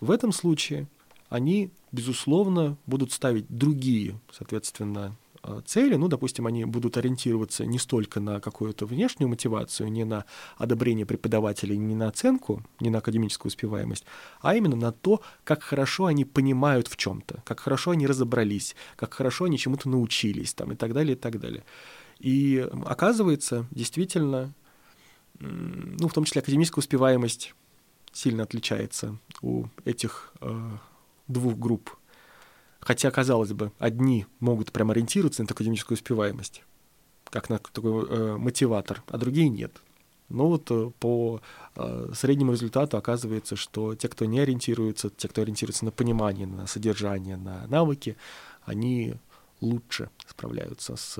[0.00, 0.86] В этом случае
[1.30, 5.94] они, безусловно, будут ставить другие, соответственно, э, цели.
[5.94, 10.26] Ну, допустим, они будут ориентироваться не столько на какую-то внешнюю мотивацию, не на
[10.58, 14.04] одобрение преподавателей, не на оценку, не на академическую успеваемость,
[14.42, 19.14] а именно на то, как хорошо они понимают в чем-то, как хорошо они разобрались, как
[19.14, 21.64] хорошо они чему-то научились, там, и так далее, и так далее.
[22.20, 24.52] И оказывается, действительно,
[25.38, 27.54] ну, в том числе академическая успеваемость
[28.12, 30.70] сильно отличается у этих э,
[31.28, 31.96] двух групп.
[32.80, 36.62] Хотя, казалось бы, одни могут прям ориентироваться на эту академическую успеваемость,
[37.24, 39.80] как на такой э, мотиватор, а другие нет.
[40.28, 41.40] Но вот э, по
[41.76, 46.66] э, среднему результату оказывается, что те, кто не ориентируется, те, кто ориентируется на понимание, на
[46.66, 48.16] содержание, на навыки,
[48.62, 49.14] они
[49.60, 51.18] лучше справляются с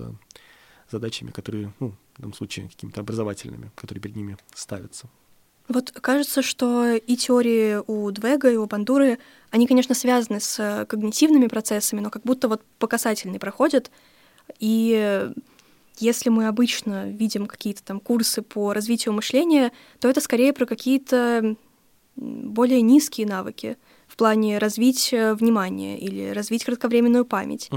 [0.90, 5.08] задачами, которые, ну, в данном случае, какими-то образовательными, которые перед ними ставятся.
[5.68, 9.18] Вот кажется, что и теории у Двега, и у Бандуры,
[9.50, 13.90] они, конечно, связаны с э, когнитивными процессами, но как будто вот по касательной проходят.
[14.58, 15.30] И
[16.00, 21.56] если мы обычно видим какие-то там курсы по развитию мышления, то это скорее про какие-то
[22.16, 23.76] более низкие навыки
[24.20, 27.70] плане развить э, внимание или развить кратковременную память.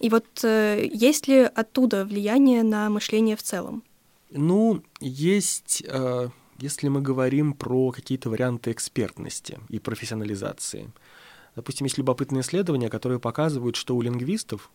[0.00, 3.82] И вот э, есть ли оттуда влияние на мышление в целом?
[4.30, 10.90] Ну, есть, э, если мы говорим про какие-то варианты экспертности и профессионализации.
[11.56, 14.70] Допустим, есть любопытные исследования, которые показывают, что у лингвистов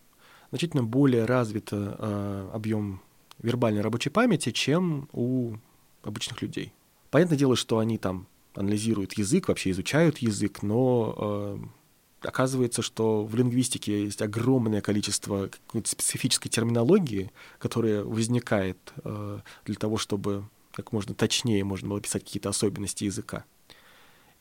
[0.51, 3.01] значительно более развит э, объем
[3.39, 5.55] вербальной рабочей памяти, чем у
[6.03, 6.73] обычных людей.
[7.09, 8.27] Понятное дело, что они там
[8.57, 15.89] анализируют язык, вообще изучают язык, но э, оказывается, что в лингвистике есть огромное количество какой-то
[15.89, 22.49] специфической терминологии, которая возникает э, для того, чтобы как можно точнее можно было писать какие-то
[22.49, 23.45] особенности языка.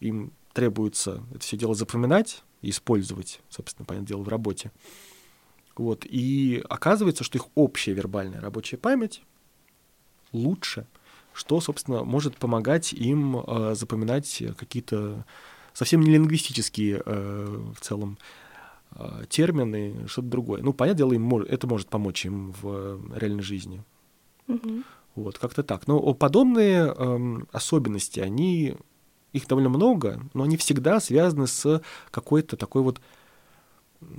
[0.01, 4.73] Им требуется это все дело запоминать и использовать, собственно, понятное дело, в работе.
[5.77, 6.07] Вот.
[6.07, 9.23] И оказывается, что их общая вербальная рабочая память
[10.33, 10.87] лучше,
[11.37, 15.25] что, собственно, может помогать им э, запоминать какие-то
[15.75, 18.17] совсем не лингвистические э, в целом
[18.93, 20.63] э, термины, что-то другое.
[20.63, 23.85] Ну, понятное дело, им это может помочь им в э, реальной жизни.
[24.47, 24.85] Мгм.
[25.15, 25.87] Вот, как-то так.
[25.87, 28.77] Но подобные эм, особенности, они,
[29.35, 33.01] их довольно много, но они всегда связаны с какой-то такой вот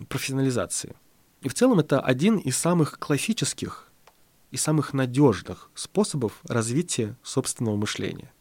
[0.09, 0.95] профессионализацией.
[1.41, 3.86] И в целом это один из самых классических
[4.51, 8.31] и самых надежных способов развития собственного мышления.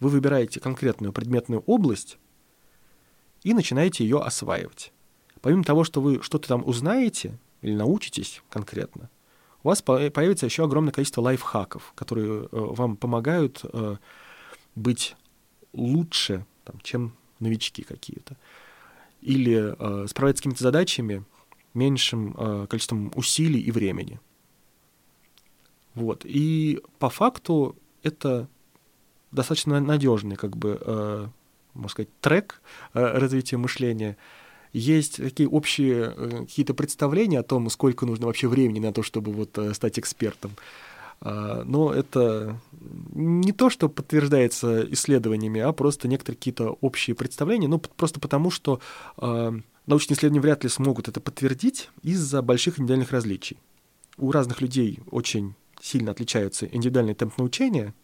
[0.00, 2.18] Вы выбираете конкретную предметную область
[3.42, 4.92] и начинаете ее осваивать.
[5.40, 9.10] Помимо того, что вы что-то там узнаете или научитесь конкретно,
[9.62, 13.96] у вас по- появится еще огромное количество лайфхаков, которые э, вам помогают э,
[14.74, 15.16] быть
[15.72, 16.44] лучше,
[16.82, 18.36] чем новички какие-то.
[19.20, 21.24] Или э, справляться с какими-то задачами
[21.74, 24.20] меньшим количеством усилий и времени.
[25.94, 26.22] Вот.
[26.24, 28.48] И по факту это
[29.30, 31.26] достаточно надежный, как бы, э,
[31.74, 32.60] можно сказать, трек
[32.94, 34.16] э, развития мышления.
[34.72, 39.32] Есть такие общие э, какие-то представления о том, сколько нужно вообще времени на то, чтобы
[39.32, 40.52] вот э, стать экспертом.
[41.20, 42.58] А, Но это
[43.12, 47.68] не то, что подтверждается исследованиями, а просто некоторые какие-то общие представления.
[47.68, 48.80] Ну, просто потому, что
[49.18, 49.52] э,
[49.86, 53.58] научные исследования вряд ли смогут это подтвердить из-за больших индивидуальных различий.
[54.18, 57.94] У разных людей очень сильно отличаются индивидуальные темп научения,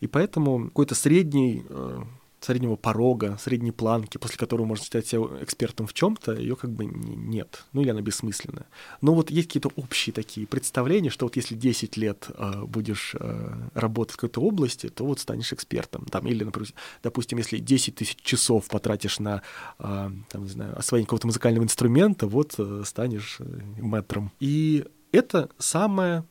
[0.00, 2.02] и поэтому какой-то средний, э,
[2.40, 6.86] среднего порога, средней планки, после которого можно считать себя экспертом в чем-то, ее как бы
[6.86, 7.66] не- нет.
[7.74, 8.64] Ну или она бессмысленная.
[9.02, 13.52] Но вот есть какие-то общие такие представления, что вот если 10 лет э, будешь э,
[13.74, 16.06] работать в какой-то области, то вот станешь экспертом.
[16.06, 16.70] Там, или, например,
[17.02, 19.42] допустим, если 10 тысяч часов потратишь на
[19.78, 23.44] э, там, не знаю, освоение какого-то музыкального инструмента, вот э, станешь э,
[23.82, 24.32] мэтром.
[24.40, 26.24] И это самое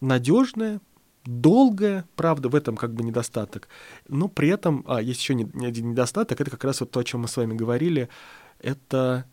[0.00, 0.80] надежное
[1.24, 3.68] долгая, правда, в этом как бы недостаток,
[4.08, 7.20] но при этом, а, есть еще один недостаток, это как раз вот то, о чем
[7.20, 8.08] мы с вами говорили,
[8.60, 9.26] это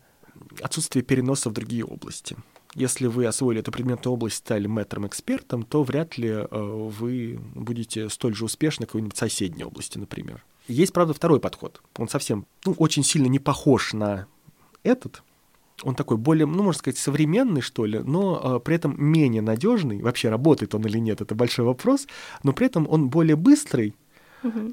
[0.60, 2.36] отсутствие переноса в другие области.
[2.74, 8.34] Если вы освоили эту предметную область, стали мэтром-экспертом, то вряд ли э, вы будете столь
[8.34, 10.44] же успешны в какой-нибудь соседней области, например.
[10.68, 11.80] Есть, правда, второй подход.
[11.96, 14.26] Он совсем, ну, очень сильно не похож на
[14.82, 15.22] этот.
[15.82, 20.02] Он такой более, ну, можно сказать, современный, что ли, но э, при этом менее надежный.
[20.02, 22.06] Вообще, работает он или нет, это большой вопрос.
[22.42, 23.94] Но при этом он более быстрый,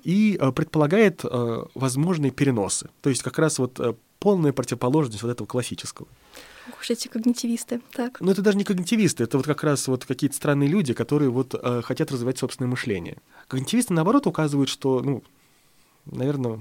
[0.04, 2.90] и э, предполагает э, возможные переносы.
[3.02, 6.08] То есть как раз вот э, полная противоположность вот этого классического.
[6.80, 8.20] Уж эти когнитивисты, так.
[8.22, 11.54] Ну, это даже не когнитивисты, это вот как раз вот какие-то странные люди, которые вот
[11.54, 13.18] э, хотят развивать собственное мышление.
[13.48, 15.24] Когнитивисты, наоборот, указывают, что, ну,
[16.06, 16.60] наверное,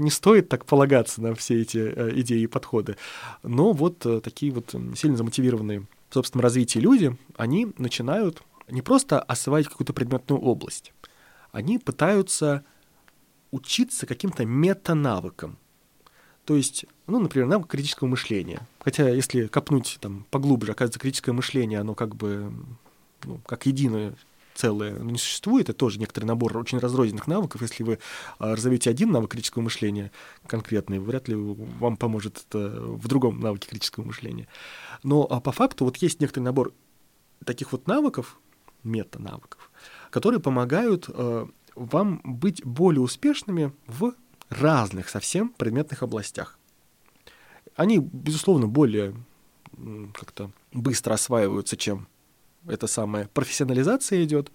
[0.00, 2.96] не стоит так полагаться на все эти э, идеи и подходы.
[3.42, 9.20] Но вот э, такие вот сильно замотивированные в собственном развитии люди, они начинают не просто
[9.20, 10.92] осваивать какую-то предметную область,
[11.52, 12.64] они пытаются
[13.50, 15.58] учиться каким-то метанавыкам.
[16.44, 18.66] То есть, ну, например, навык критического мышления.
[18.80, 22.52] Хотя, если копнуть там поглубже, оказывается, критическое мышление, оно как бы
[23.24, 24.14] ну, как единое
[24.60, 27.62] целое не существует, это тоже некоторый набор очень разрозненных навыков.
[27.62, 27.98] Если вы
[28.38, 30.12] а, разовьете один навык критического мышления
[30.46, 34.48] конкретный, вряд ли вам поможет это в другом навыке критического мышления.
[35.02, 36.74] Но а по факту вот есть некоторый набор
[37.44, 38.38] таких вот навыков,
[38.82, 39.70] мета-навыков,
[40.10, 44.12] которые помогают э, вам быть более успешными в
[44.50, 46.58] разных совсем предметных областях.
[47.76, 49.14] Они, безусловно, более
[50.12, 52.08] как-то быстро осваиваются, чем
[52.66, 54.50] эта самая профессионализация идет,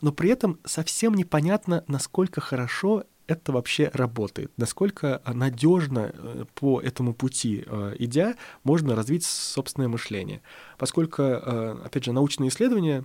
[0.00, 7.14] но при этом совсем непонятно, насколько хорошо это вообще работает, насколько надежно э, по этому
[7.14, 8.34] пути э, идя
[8.64, 10.42] можно развить собственное мышление.
[10.78, 13.04] Поскольку, э, опять же, научные исследования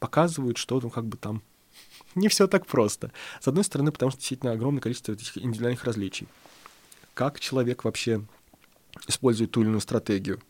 [0.00, 1.42] показывают, что ну, как бы там
[2.14, 3.10] не все так просто.
[3.40, 6.28] С одной стороны, потому что действительно огромное количество этих индивидуальных различий.
[7.14, 8.22] Как человек вообще
[9.08, 10.40] использует ту или иную стратегию,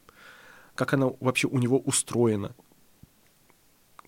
[0.74, 2.52] как она вообще у него устроена,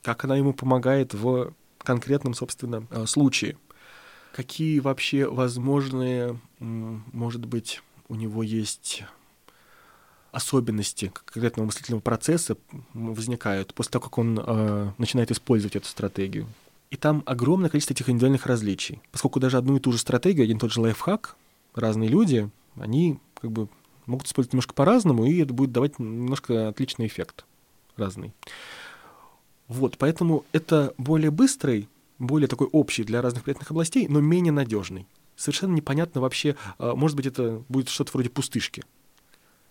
[0.05, 3.57] как она ему помогает в конкретном, собственно, э, случае,
[4.33, 9.03] какие вообще возможные, может быть, у него есть
[10.31, 12.57] особенности конкретного мыслительного процесса
[12.93, 16.47] возникают после того, как он э, начинает использовать эту стратегию.
[16.91, 19.01] И там огромное количество этих индивидуальных различий.
[19.11, 21.37] Поскольку даже одну и ту же стратегию, один и тот же лайфхак,
[21.75, 23.69] разные люди, они как бы
[24.07, 27.45] могут использовать немножко по-разному, и это будет давать немножко отличный эффект
[27.97, 28.33] разный.
[29.75, 31.89] Вот, поэтому это более быстрый,
[32.20, 35.09] более такой общий для разных предметных областей, но менее надежный.
[35.35, 38.85] Совершенно непонятно вообще, а, может быть, это будет что-то вроде пустышки.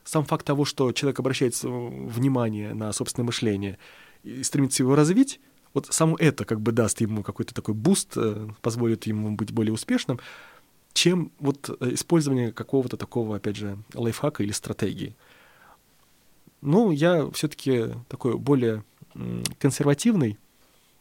[0.04, 3.78] Сам факт того, что человек обращает внимание на собственное мышление
[4.24, 5.40] и стремится его развить,
[5.74, 9.72] вот само это как бы даст ему какой-то такой буст, э, позволит ему быть более
[9.72, 10.20] успешным,
[10.92, 15.16] чем вот э, использование какого-то такого, опять же, лайфхака или стратегии.
[16.60, 18.84] Ну, я все-таки такой более
[19.60, 20.38] консервативный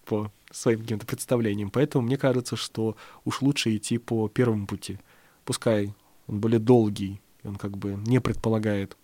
[0.05, 4.99] по своим каким-то представлениям, поэтому мне кажется, что уж лучше идти по первому пути.
[5.45, 5.95] Пускай
[6.27, 8.97] он более долгий, он как бы не предполагает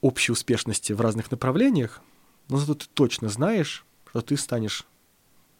[0.00, 2.02] общей успешности в разных направлениях,
[2.48, 4.86] но зато ты точно знаешь, что ты станешь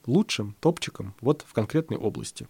[0.07, 2.46] лучшим, топчиком вот в конкретной области.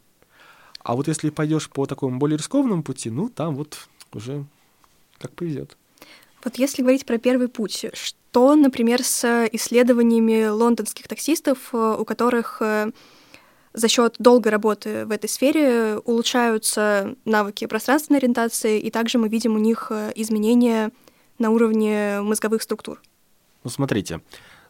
[0.80, 4.44] А вот если пойдешь по такому более рискованному пути, ну, там вот уже
[5.18, 5.76] как повезет.
[6.42, 7.86] Вот если говорить про первый путь,
[8.34, 12.90] что, например, с исследованиями лондонских таксистов, э, у которых э,
[13.74, 19.54] за счет долгой работы в этой сфере улучшаются навыки пространственной ориентации, и также мы видим
[19.54, 20.90] у них э, изменения
[21.38, 23.00] на уровне мозговых структур?
[23.62, 24.20] Ну, смотрите,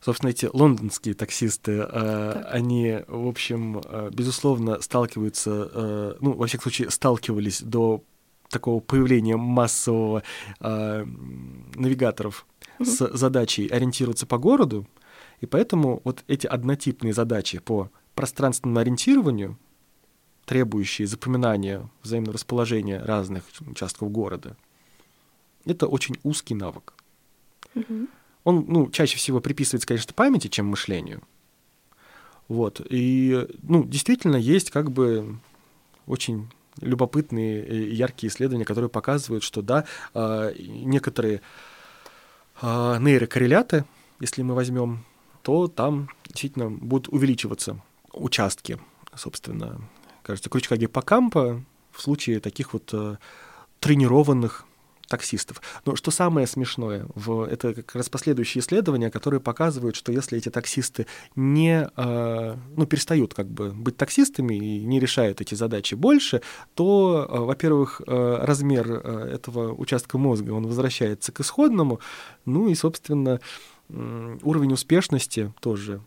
[0.02, 3.80] Собственно, эти лондонские таксисты, э, они, в общем,
[4.12, 8.02] безусловно, сталкиваются, ну, во всяком случае, сталкивались до
[8.50, 10.22] такого появления массового
[10.60, 12.44] навигаторов.
[12.80, 14.86] С задачей ориентироваться по городу,
[15.40, 19.58] и поэтому вот эти однотипные задачи по пространственному ориентированию,
[20.44, 24.56] требующие запоминания взаимного расположения разных участков города,
[25.64, 26.94] это очень узкий навык.
[27.74, 28.08] Mm-hmm
[28.44, 31.22] он, ну, чаще всего приписывается, конечно, памяти, чем мышлению.
[32.46, 32.80] Вот.
[32.90, 35.38] И, ну, действительно, есть как бы
[36.06, 36.50] очень
[36.80, 41.40] любопытные и яркие исследования, которые показывают, что, да, а, некоторые
[42.62, 43.84] нейрокорреляты,
[44.20, 45.04] если мы возьмем,
[45.42, 47.78] то там действительно будут увеличиваться
[48.12, 48.78] участки,
[49.14, 49.80] собственно,
[50.22, 53.18] кажется, крючка гиппокампа в случае таких вот а,
[53.80, 54.64] тренированных
[55.08, 55.60] таксистов.
[55.84, 60.48] Но что самое смешное, в, это как раз последующие исследования, которые показывают, что если эти
[60.48, 66.42] таксисты не э, ну, перестают как бы быть таксистами и не решают эти задачи больше,
[66.74, 72.00] то, э, во-первых, э, размер э, этого участка мозга, он возвращается к исходному,
[72.44, 73.40] ну и, собственно,
[73.90, 76.00] уровень успешности тоже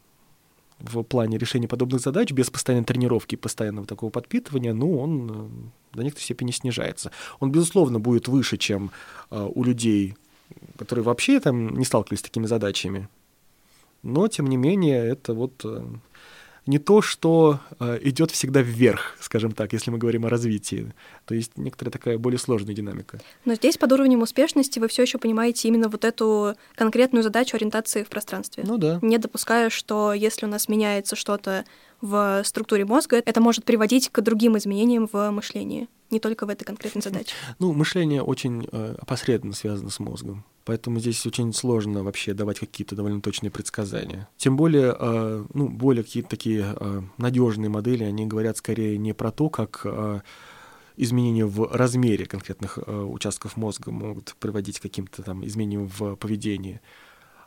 [0.79, 5.95] в плане решения подобных задач без постоянной тренировки и постоянного такого подпитывания, ну, он э,
[5.97, 7.11] до некоторой степени снижается.
[7.39, 8.91] Он, безусловно, будет выше, чем
[9.31, 10.15] э, у людей,
[10.77, 13.09] которые вообще там не сталкивались с такими задачами.
[14.03, 15.83] Но, тем не менее, это вот э,
[16.67, 20.93] не то, что э, идет всегда вверх, скажем так, если мы говорим о развитии.
[21.25, 23.19] То есть некоторая такая более сложная динамика.
[23.45, 28.03] Но здесь под уровнем успешности вы все еще понимаете именно вот эту конкретную задачу ориентации
[28.03, 28.63] в пространстве.
[28.67, 28.99] Ну да.
[29.01, 31.65] Не допуская, что если у нас меняется что-то
[32.01, 36.65] в структуре мозга, это может приводить к другим изменениям в мышлении, не только в этой
[36.65, 37.33] конкретной задаче.
[37.59, 40.45] Ну, мышление очень э, опосредованно связано с мозгом.
[40.67, 44.27] Поэтому здесь очень сложно вообще давать какие-то довольно точные предсказания.
[44.35, 49.31] Тем более, э, ну, более какие-то такие э, надежные модели, они говорят скорее не про
[49.31, 50.19] то, как э,
[50.97, 56.81] изменения в размере конкретных э, участков мозга могут приводить к каким-то там изменениям в поведении,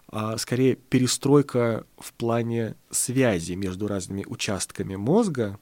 [0.09, 5.59] а скорее перестройка в плане связи между разными участками мозга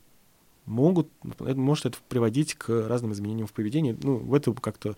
[0.65, 1.09] могут,
[1.41, 3.99] может это приводить к разным изменениям в поведении.
[4.01, 4.95] Ну, в это как-то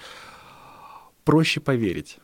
[1.24, 2.18] проще поверить.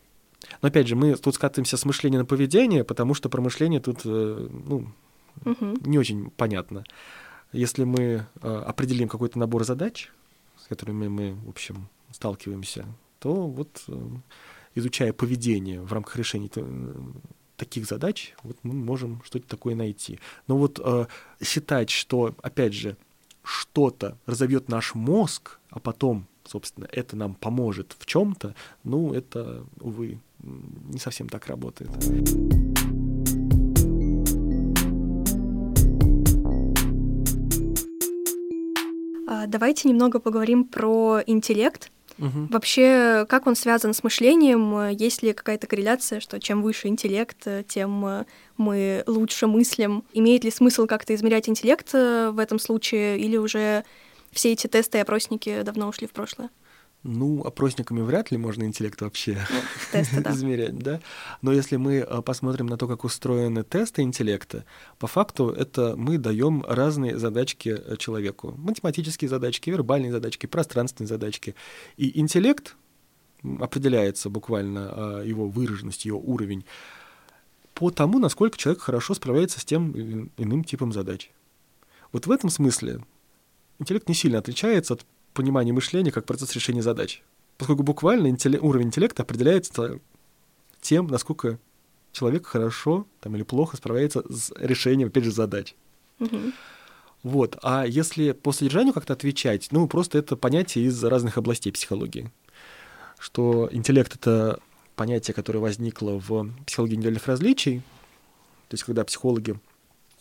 [0.63, 4.01] Но опять же, мы тут скатываемся с мышления на поведение, потому что про мышление тут
[4.05, 4.89] э, ну,
[5.45, 5.77] угу.
[5.81, 6.85] не очень понятно.
[7.53, 10.11] Если мы э, определим какой-то набор задач,
[10.63, 12.87] с которыми мы, в общем, сталкиваемся,
[13.19, 14.09] то вот э,
[14.75, 16.51] изучая поведение в рамках решения
[17.57, 20.21] таких задач, вот мы можем что-то такое найти.
[20.47, 21.07] Но вот э,
[21.43, 22.97] считать, что, опять же,
[23.43, 30.19] что-то разовьет наш мозг, а потом, собственно, это нам поможет в чем-то, ну, это, увы,
[30.43, 31.91] не совсем так работает.
[39.29, 41.91] А, давайте немного поговорим про интеллект.
[42.19, 42.47] Угу.
[42.51, 44.89] Вообще, как он связан с мышлением?
[44.89, 48.25] Есть ли какая-то корреляция, что чем выше интеллект, тем
[48.57, 50.03] мы лучше мыслим?
[50.15, 53.85] Имеет ли смысл как-то измерять интеллект в этом случае, или уже
[54.33, 56.51] все эти тесты и опросники давно ушли в прошлое?
[57.03, 59.61] Ну, опросниками вряд ли можно интеллект вообще ну,
[59.93, 60.33] тесты, да.
[60.33, 61.01] измерять, да.
[61.41, 64.65] Но если мы э, посмотрим на то, как устроены тесты интеллекта,
[64.99, 68.55] по факту это мы даем разные задачки э, человеку.
[68.57, 71.55] Математические задачки, вербальные задачки, пространственные задачки.
[71.97, 72.75] И интеллект
[73.61, 76.65] определяется буквально а, его выраженность, его уровень
[77.75, 79.93] по тому, насколько человек хорошо справляется с тем
[80.39, 81.31] иным типом задач.
[82.11, 83.03] Вот в этом смысле
[83.79, 87.23] интеллект не сильно отличается от понимание мышления как процесс решения задач.
[87.59, 90.01] Поскольку буквально интелли- уровень интеллекта определяется
[90.81, 91.59] тем, насколько
[92.13, 95.75] человек хорошо там, или плохо справляется с решением, опять же, задач.
[96.21, 96.39] Угу.
[97.23, 97.59] Вот.
[97.63, 102.31] А если по содержанию как-то отвечать, ну, просто это понятие из разных областей психологии.
[103.19, 104.61] Что интеллект— это
[104.95, 107.81] понятие, которое возникло в психологии индивидуальных различий,
[108.69, 109.59] то есть когда психологи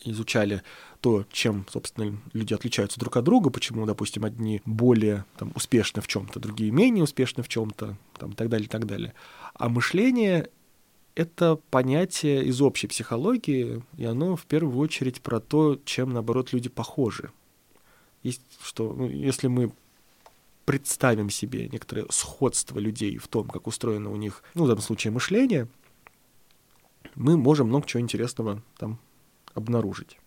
[0.04, 0.62] изучали
[1.00, 6.08] то, чем, собственно, люди отличаются друг от друга, почему, допустим, одни более там, успешны в
[6.08, 9.14] чем-то, другие менее успешны в чем-то, там, и так далее, и так далее.
[9.54, 10.50] А мышление—
[11.14, 16.68] это понятие из общей психологии, и оно в первую очередь про то, чем, наоборот, люди
[16.68, 17.30] похожи.
[18.22, 19.72] Есть, что, ну, если мы
[20.64, 25.12] представим себе некоторое сходство людей в том, как устроено у них, ну, в данном случае,
[25.12, 25.68] мышление,
[27.14, 28.98] мы можем много чего интересного там
[29.54, 30.18] обнаружить.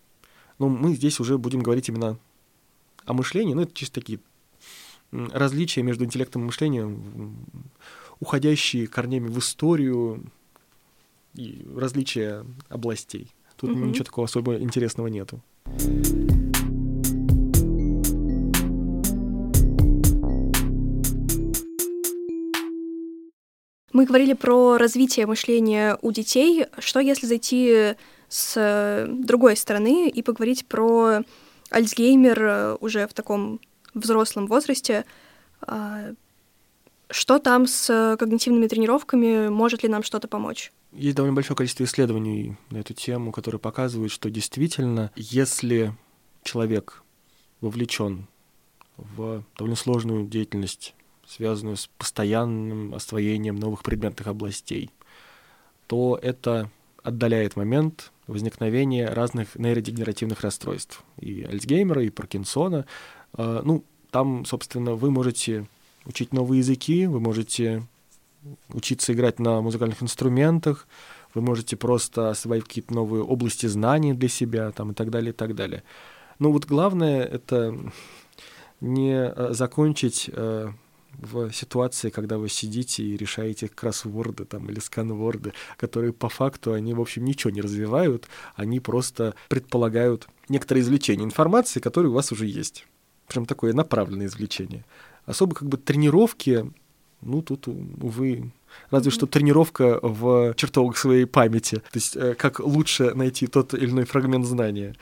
[0.59, 2.17] Но мы здесь уже будем говорить именно
[3.05, 4.19] о мышлении, ну, это чисто такие
[5.11, 7.35] различия между интеллектом и мышлением,
[8.19, 10.23] уходящие корнями в историю
[11.33, 13.31] и различия областей.
[13.55, 13.79] Тут угу.
[13.79, 15.41] ничего такого особо интересного нету.
[23.91, 26.67] Мы говорили про развитие мышления у детей.
[26.77, 27.95] Что если зайти
[28.29, 31.21] с э, другой стороны и поговорить про
[31.71, 33.59] Альцгеймер э, уже в таком
[33.93, 35.05] взрослом возрасте.
[35.61, 36.13] А,
[37.09, 39.49] что там с когнитивными тренировками?
[39.49, 40.71] Может ли нам что-то помочь?
[40.91, 45.95] Есть довольно большое количество исследований на эту тему, которые показывают, что действительно, если
[46.43, 47.03] человек
[47.61, 48.27] вовлечен
[48.97, 50.95] в довольно сложную деятельность,
[51.27, 54.89] связанную с постоянным освоением новых предметных областей,
[55.87, 56.69] то это
[57.03, 61.03] отдаляет момент возникновения разных нейродегенеративных расстройств.
[61.19, 62.85] И Альцгеймера, и Паркинсона.
[63.33, 65.67] А, ну, там, собственно, вы можете
[66.05, 67.83] учить новые языки, вы можете
[68.69, 70.87] учиться играть на музыкальных инструментах,
[71.33, 75.35] вы можете просто освоить какие-то новые области знаний для себя там, и так далее, и
[75.35, 75.83] так далее.
[76.39, 77.77] Но вот главное— это
[78.81, 80.69] не э, закончить э,
[81.21, 86.93] в ситуации, когда вы сидите и решаете кроссворды там, или сканворды, которые по факту, они,
[86.93, 92.45] в общем, ничего не развивают, они просто предполагают некоторые извлечения информации, которые у вас уже
[92.45, 92.85] есть.
[93.27, 94.85] Прям такое направленное извлечение.
[95.25, 96.71] Особо как бы тренировки,
[97.21, 98.51] ну, тут, увы,
[98.89, 99.13] разве mm-hmm.
[99.13, 101.75] что тренировка в чертовых своей памяти.
[101.77, 104.95] То есть э, как лучше найти тот или иной фрагмент знания.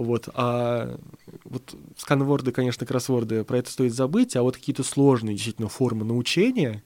[0.00, 0.98] Вот, а
[1.44, 6.82] вот сканворды, конечно, кроссворды, про это стоит забыть, а вот какие-то сложные действительно формы научения,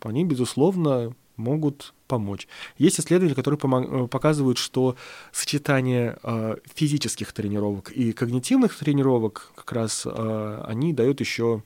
[0.00, 2.48] они, безусловно, могут помочь.
[2.78, 4.96] Есть исследования, которые э, показывают, что
[5.30, 11.62] сочетание э, физических тренировок и когнитивных тренировок как раз э, они дают еще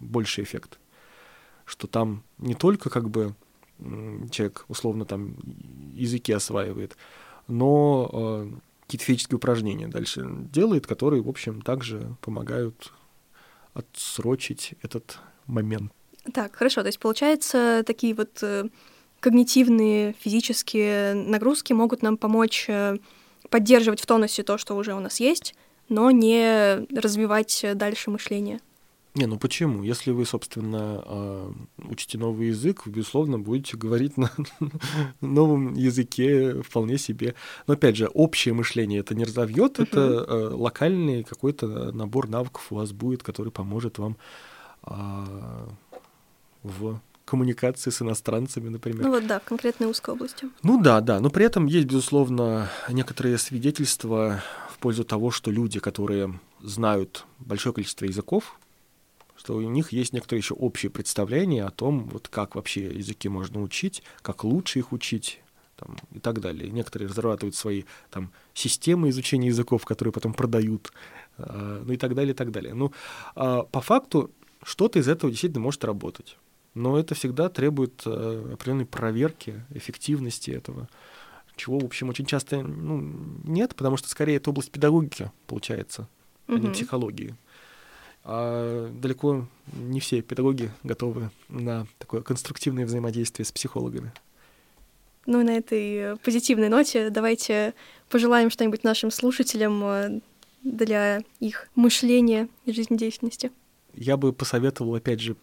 [0.00, 0.80] больший эффект.
[1.66, 3.36] Что там не только как бы
[4.32, 5.36] человек условно там
[5.94, 6.96] языки осваивает,
[7.46, 8.50] но э,
[8.94, 12.92] какие-то физические упражнения дальше делает, которые, в общем, также помогают
[13.72, 15.92] отсрочить этот момент.
[16.32, 16.82] Так, хорошо.
[16.82, 18.68] То есть, получается, такие вот э,
[19.18, 22.98] когнитивные, физические нагрузки могут нам помочь э,
[23.50, 25.54] поддерживать в тонусе то, что уже у нас есть,
[25.88, 28.60] но не развивать дальше мышление.
[29.14, 29.84] Не, ну почему?
[29.84, 34.30] Если вы, собственно, а, учите новый язык, вы, безусловно, будете говорить на
[35.20, 37.36] новом языке вполне себе.
[37.68, 42.74] Но опять же, общее мышление это не разовьет, это э, локальный какой-то набор навыков у
[42.74, 44.16] вас будет, который поможет вам
[44.82, 45.68] а,
[46.64, 49.04] в коммуникации с иностранцами, например.
[49.04, 50.48] Ну вот да, в конкретной узкой области.
[50.64, 55.78] Ну да, да, но при этом есть, безусловно, некоторые свидетельства в пользу того, что люди,
[55.78, 58.58] которые знают большое количество языков,
[59.36, 63.60] что у них есть некоторые еще общие представления о том, вот как вообще языки можно
[63.62, 65.40] учить, как лучше их учить,
[65.76, 66.70] там, и так далее.
[66.70, 70.92] Некоторые разрабатывают свои там, системы изучения языков, которые потом продают,
[71.38, 72.74] э, ну и так далее, и так далее.
[72.74, 72.92] Ну,
[73.36, 74.30] э, по факту
[74.62, 76.36] что-то из этого действительно может работать.
[76.74, 80.88] Но это всегда требует э, определенной проверки эффективности этого,
[81.56, 83.00] чего, в общем, очень часто ну,
[83.44, 86.08] нет, потому что скорее это область педагогики, получается,
[86.48, 86.56] mm-hmm.
[86.56, 87.36] а не психологии
[88.24, 94.12] а далеко не все педагоги готовы на такое конструктивное взаимодействие с психологами.
[95.26, 97.74] Ну и на этой позитивной ноте давайте
[98.08, 100.20] пожелаем что-нибудь нашим слушателям э,
[100.62, 103.50] для их мышления и жизнедеятельности.
[103.94, 105.36] Я бы посоветовал, опять же,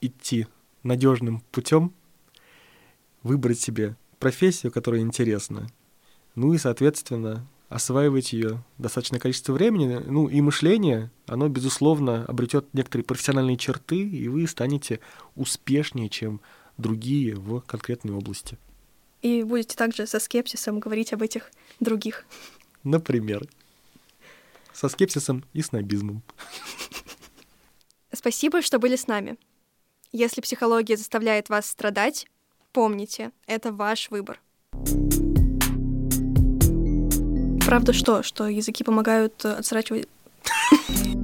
[0.00, 0.46] идти
[0.82, 1.92] надежным путем,
[3.22, 5.68] выбрать себе профессию, которая интересна,
[6.34, 13.04] ну и, соответственно, осваивать ее достаточное количество времени, ну и мышление, оно, безусловно, обретет некоторые
[13.04, 14.98] профессиональные черты, и вы станете
[15.36, 16.40] успешнее, чем
[16.76, 18.58] другие в конкретной области.
[19.22, 22.26] И будете также со скепсисом говорить об этих других.
[22.82, 23.46] Например.
[24.72, 26.22] Со скепсисом и снобизмом.
[28.12, 29.36] Спасибо, что были с нами.
[30.10, 32.26] Если психология заставляет вас страдать,
[32.72, 34.40] помните, это ваш выбор.
[37.66, 38.22] Правда что?
[38.22, 40.08] Что языки помогают э, отсрачивать...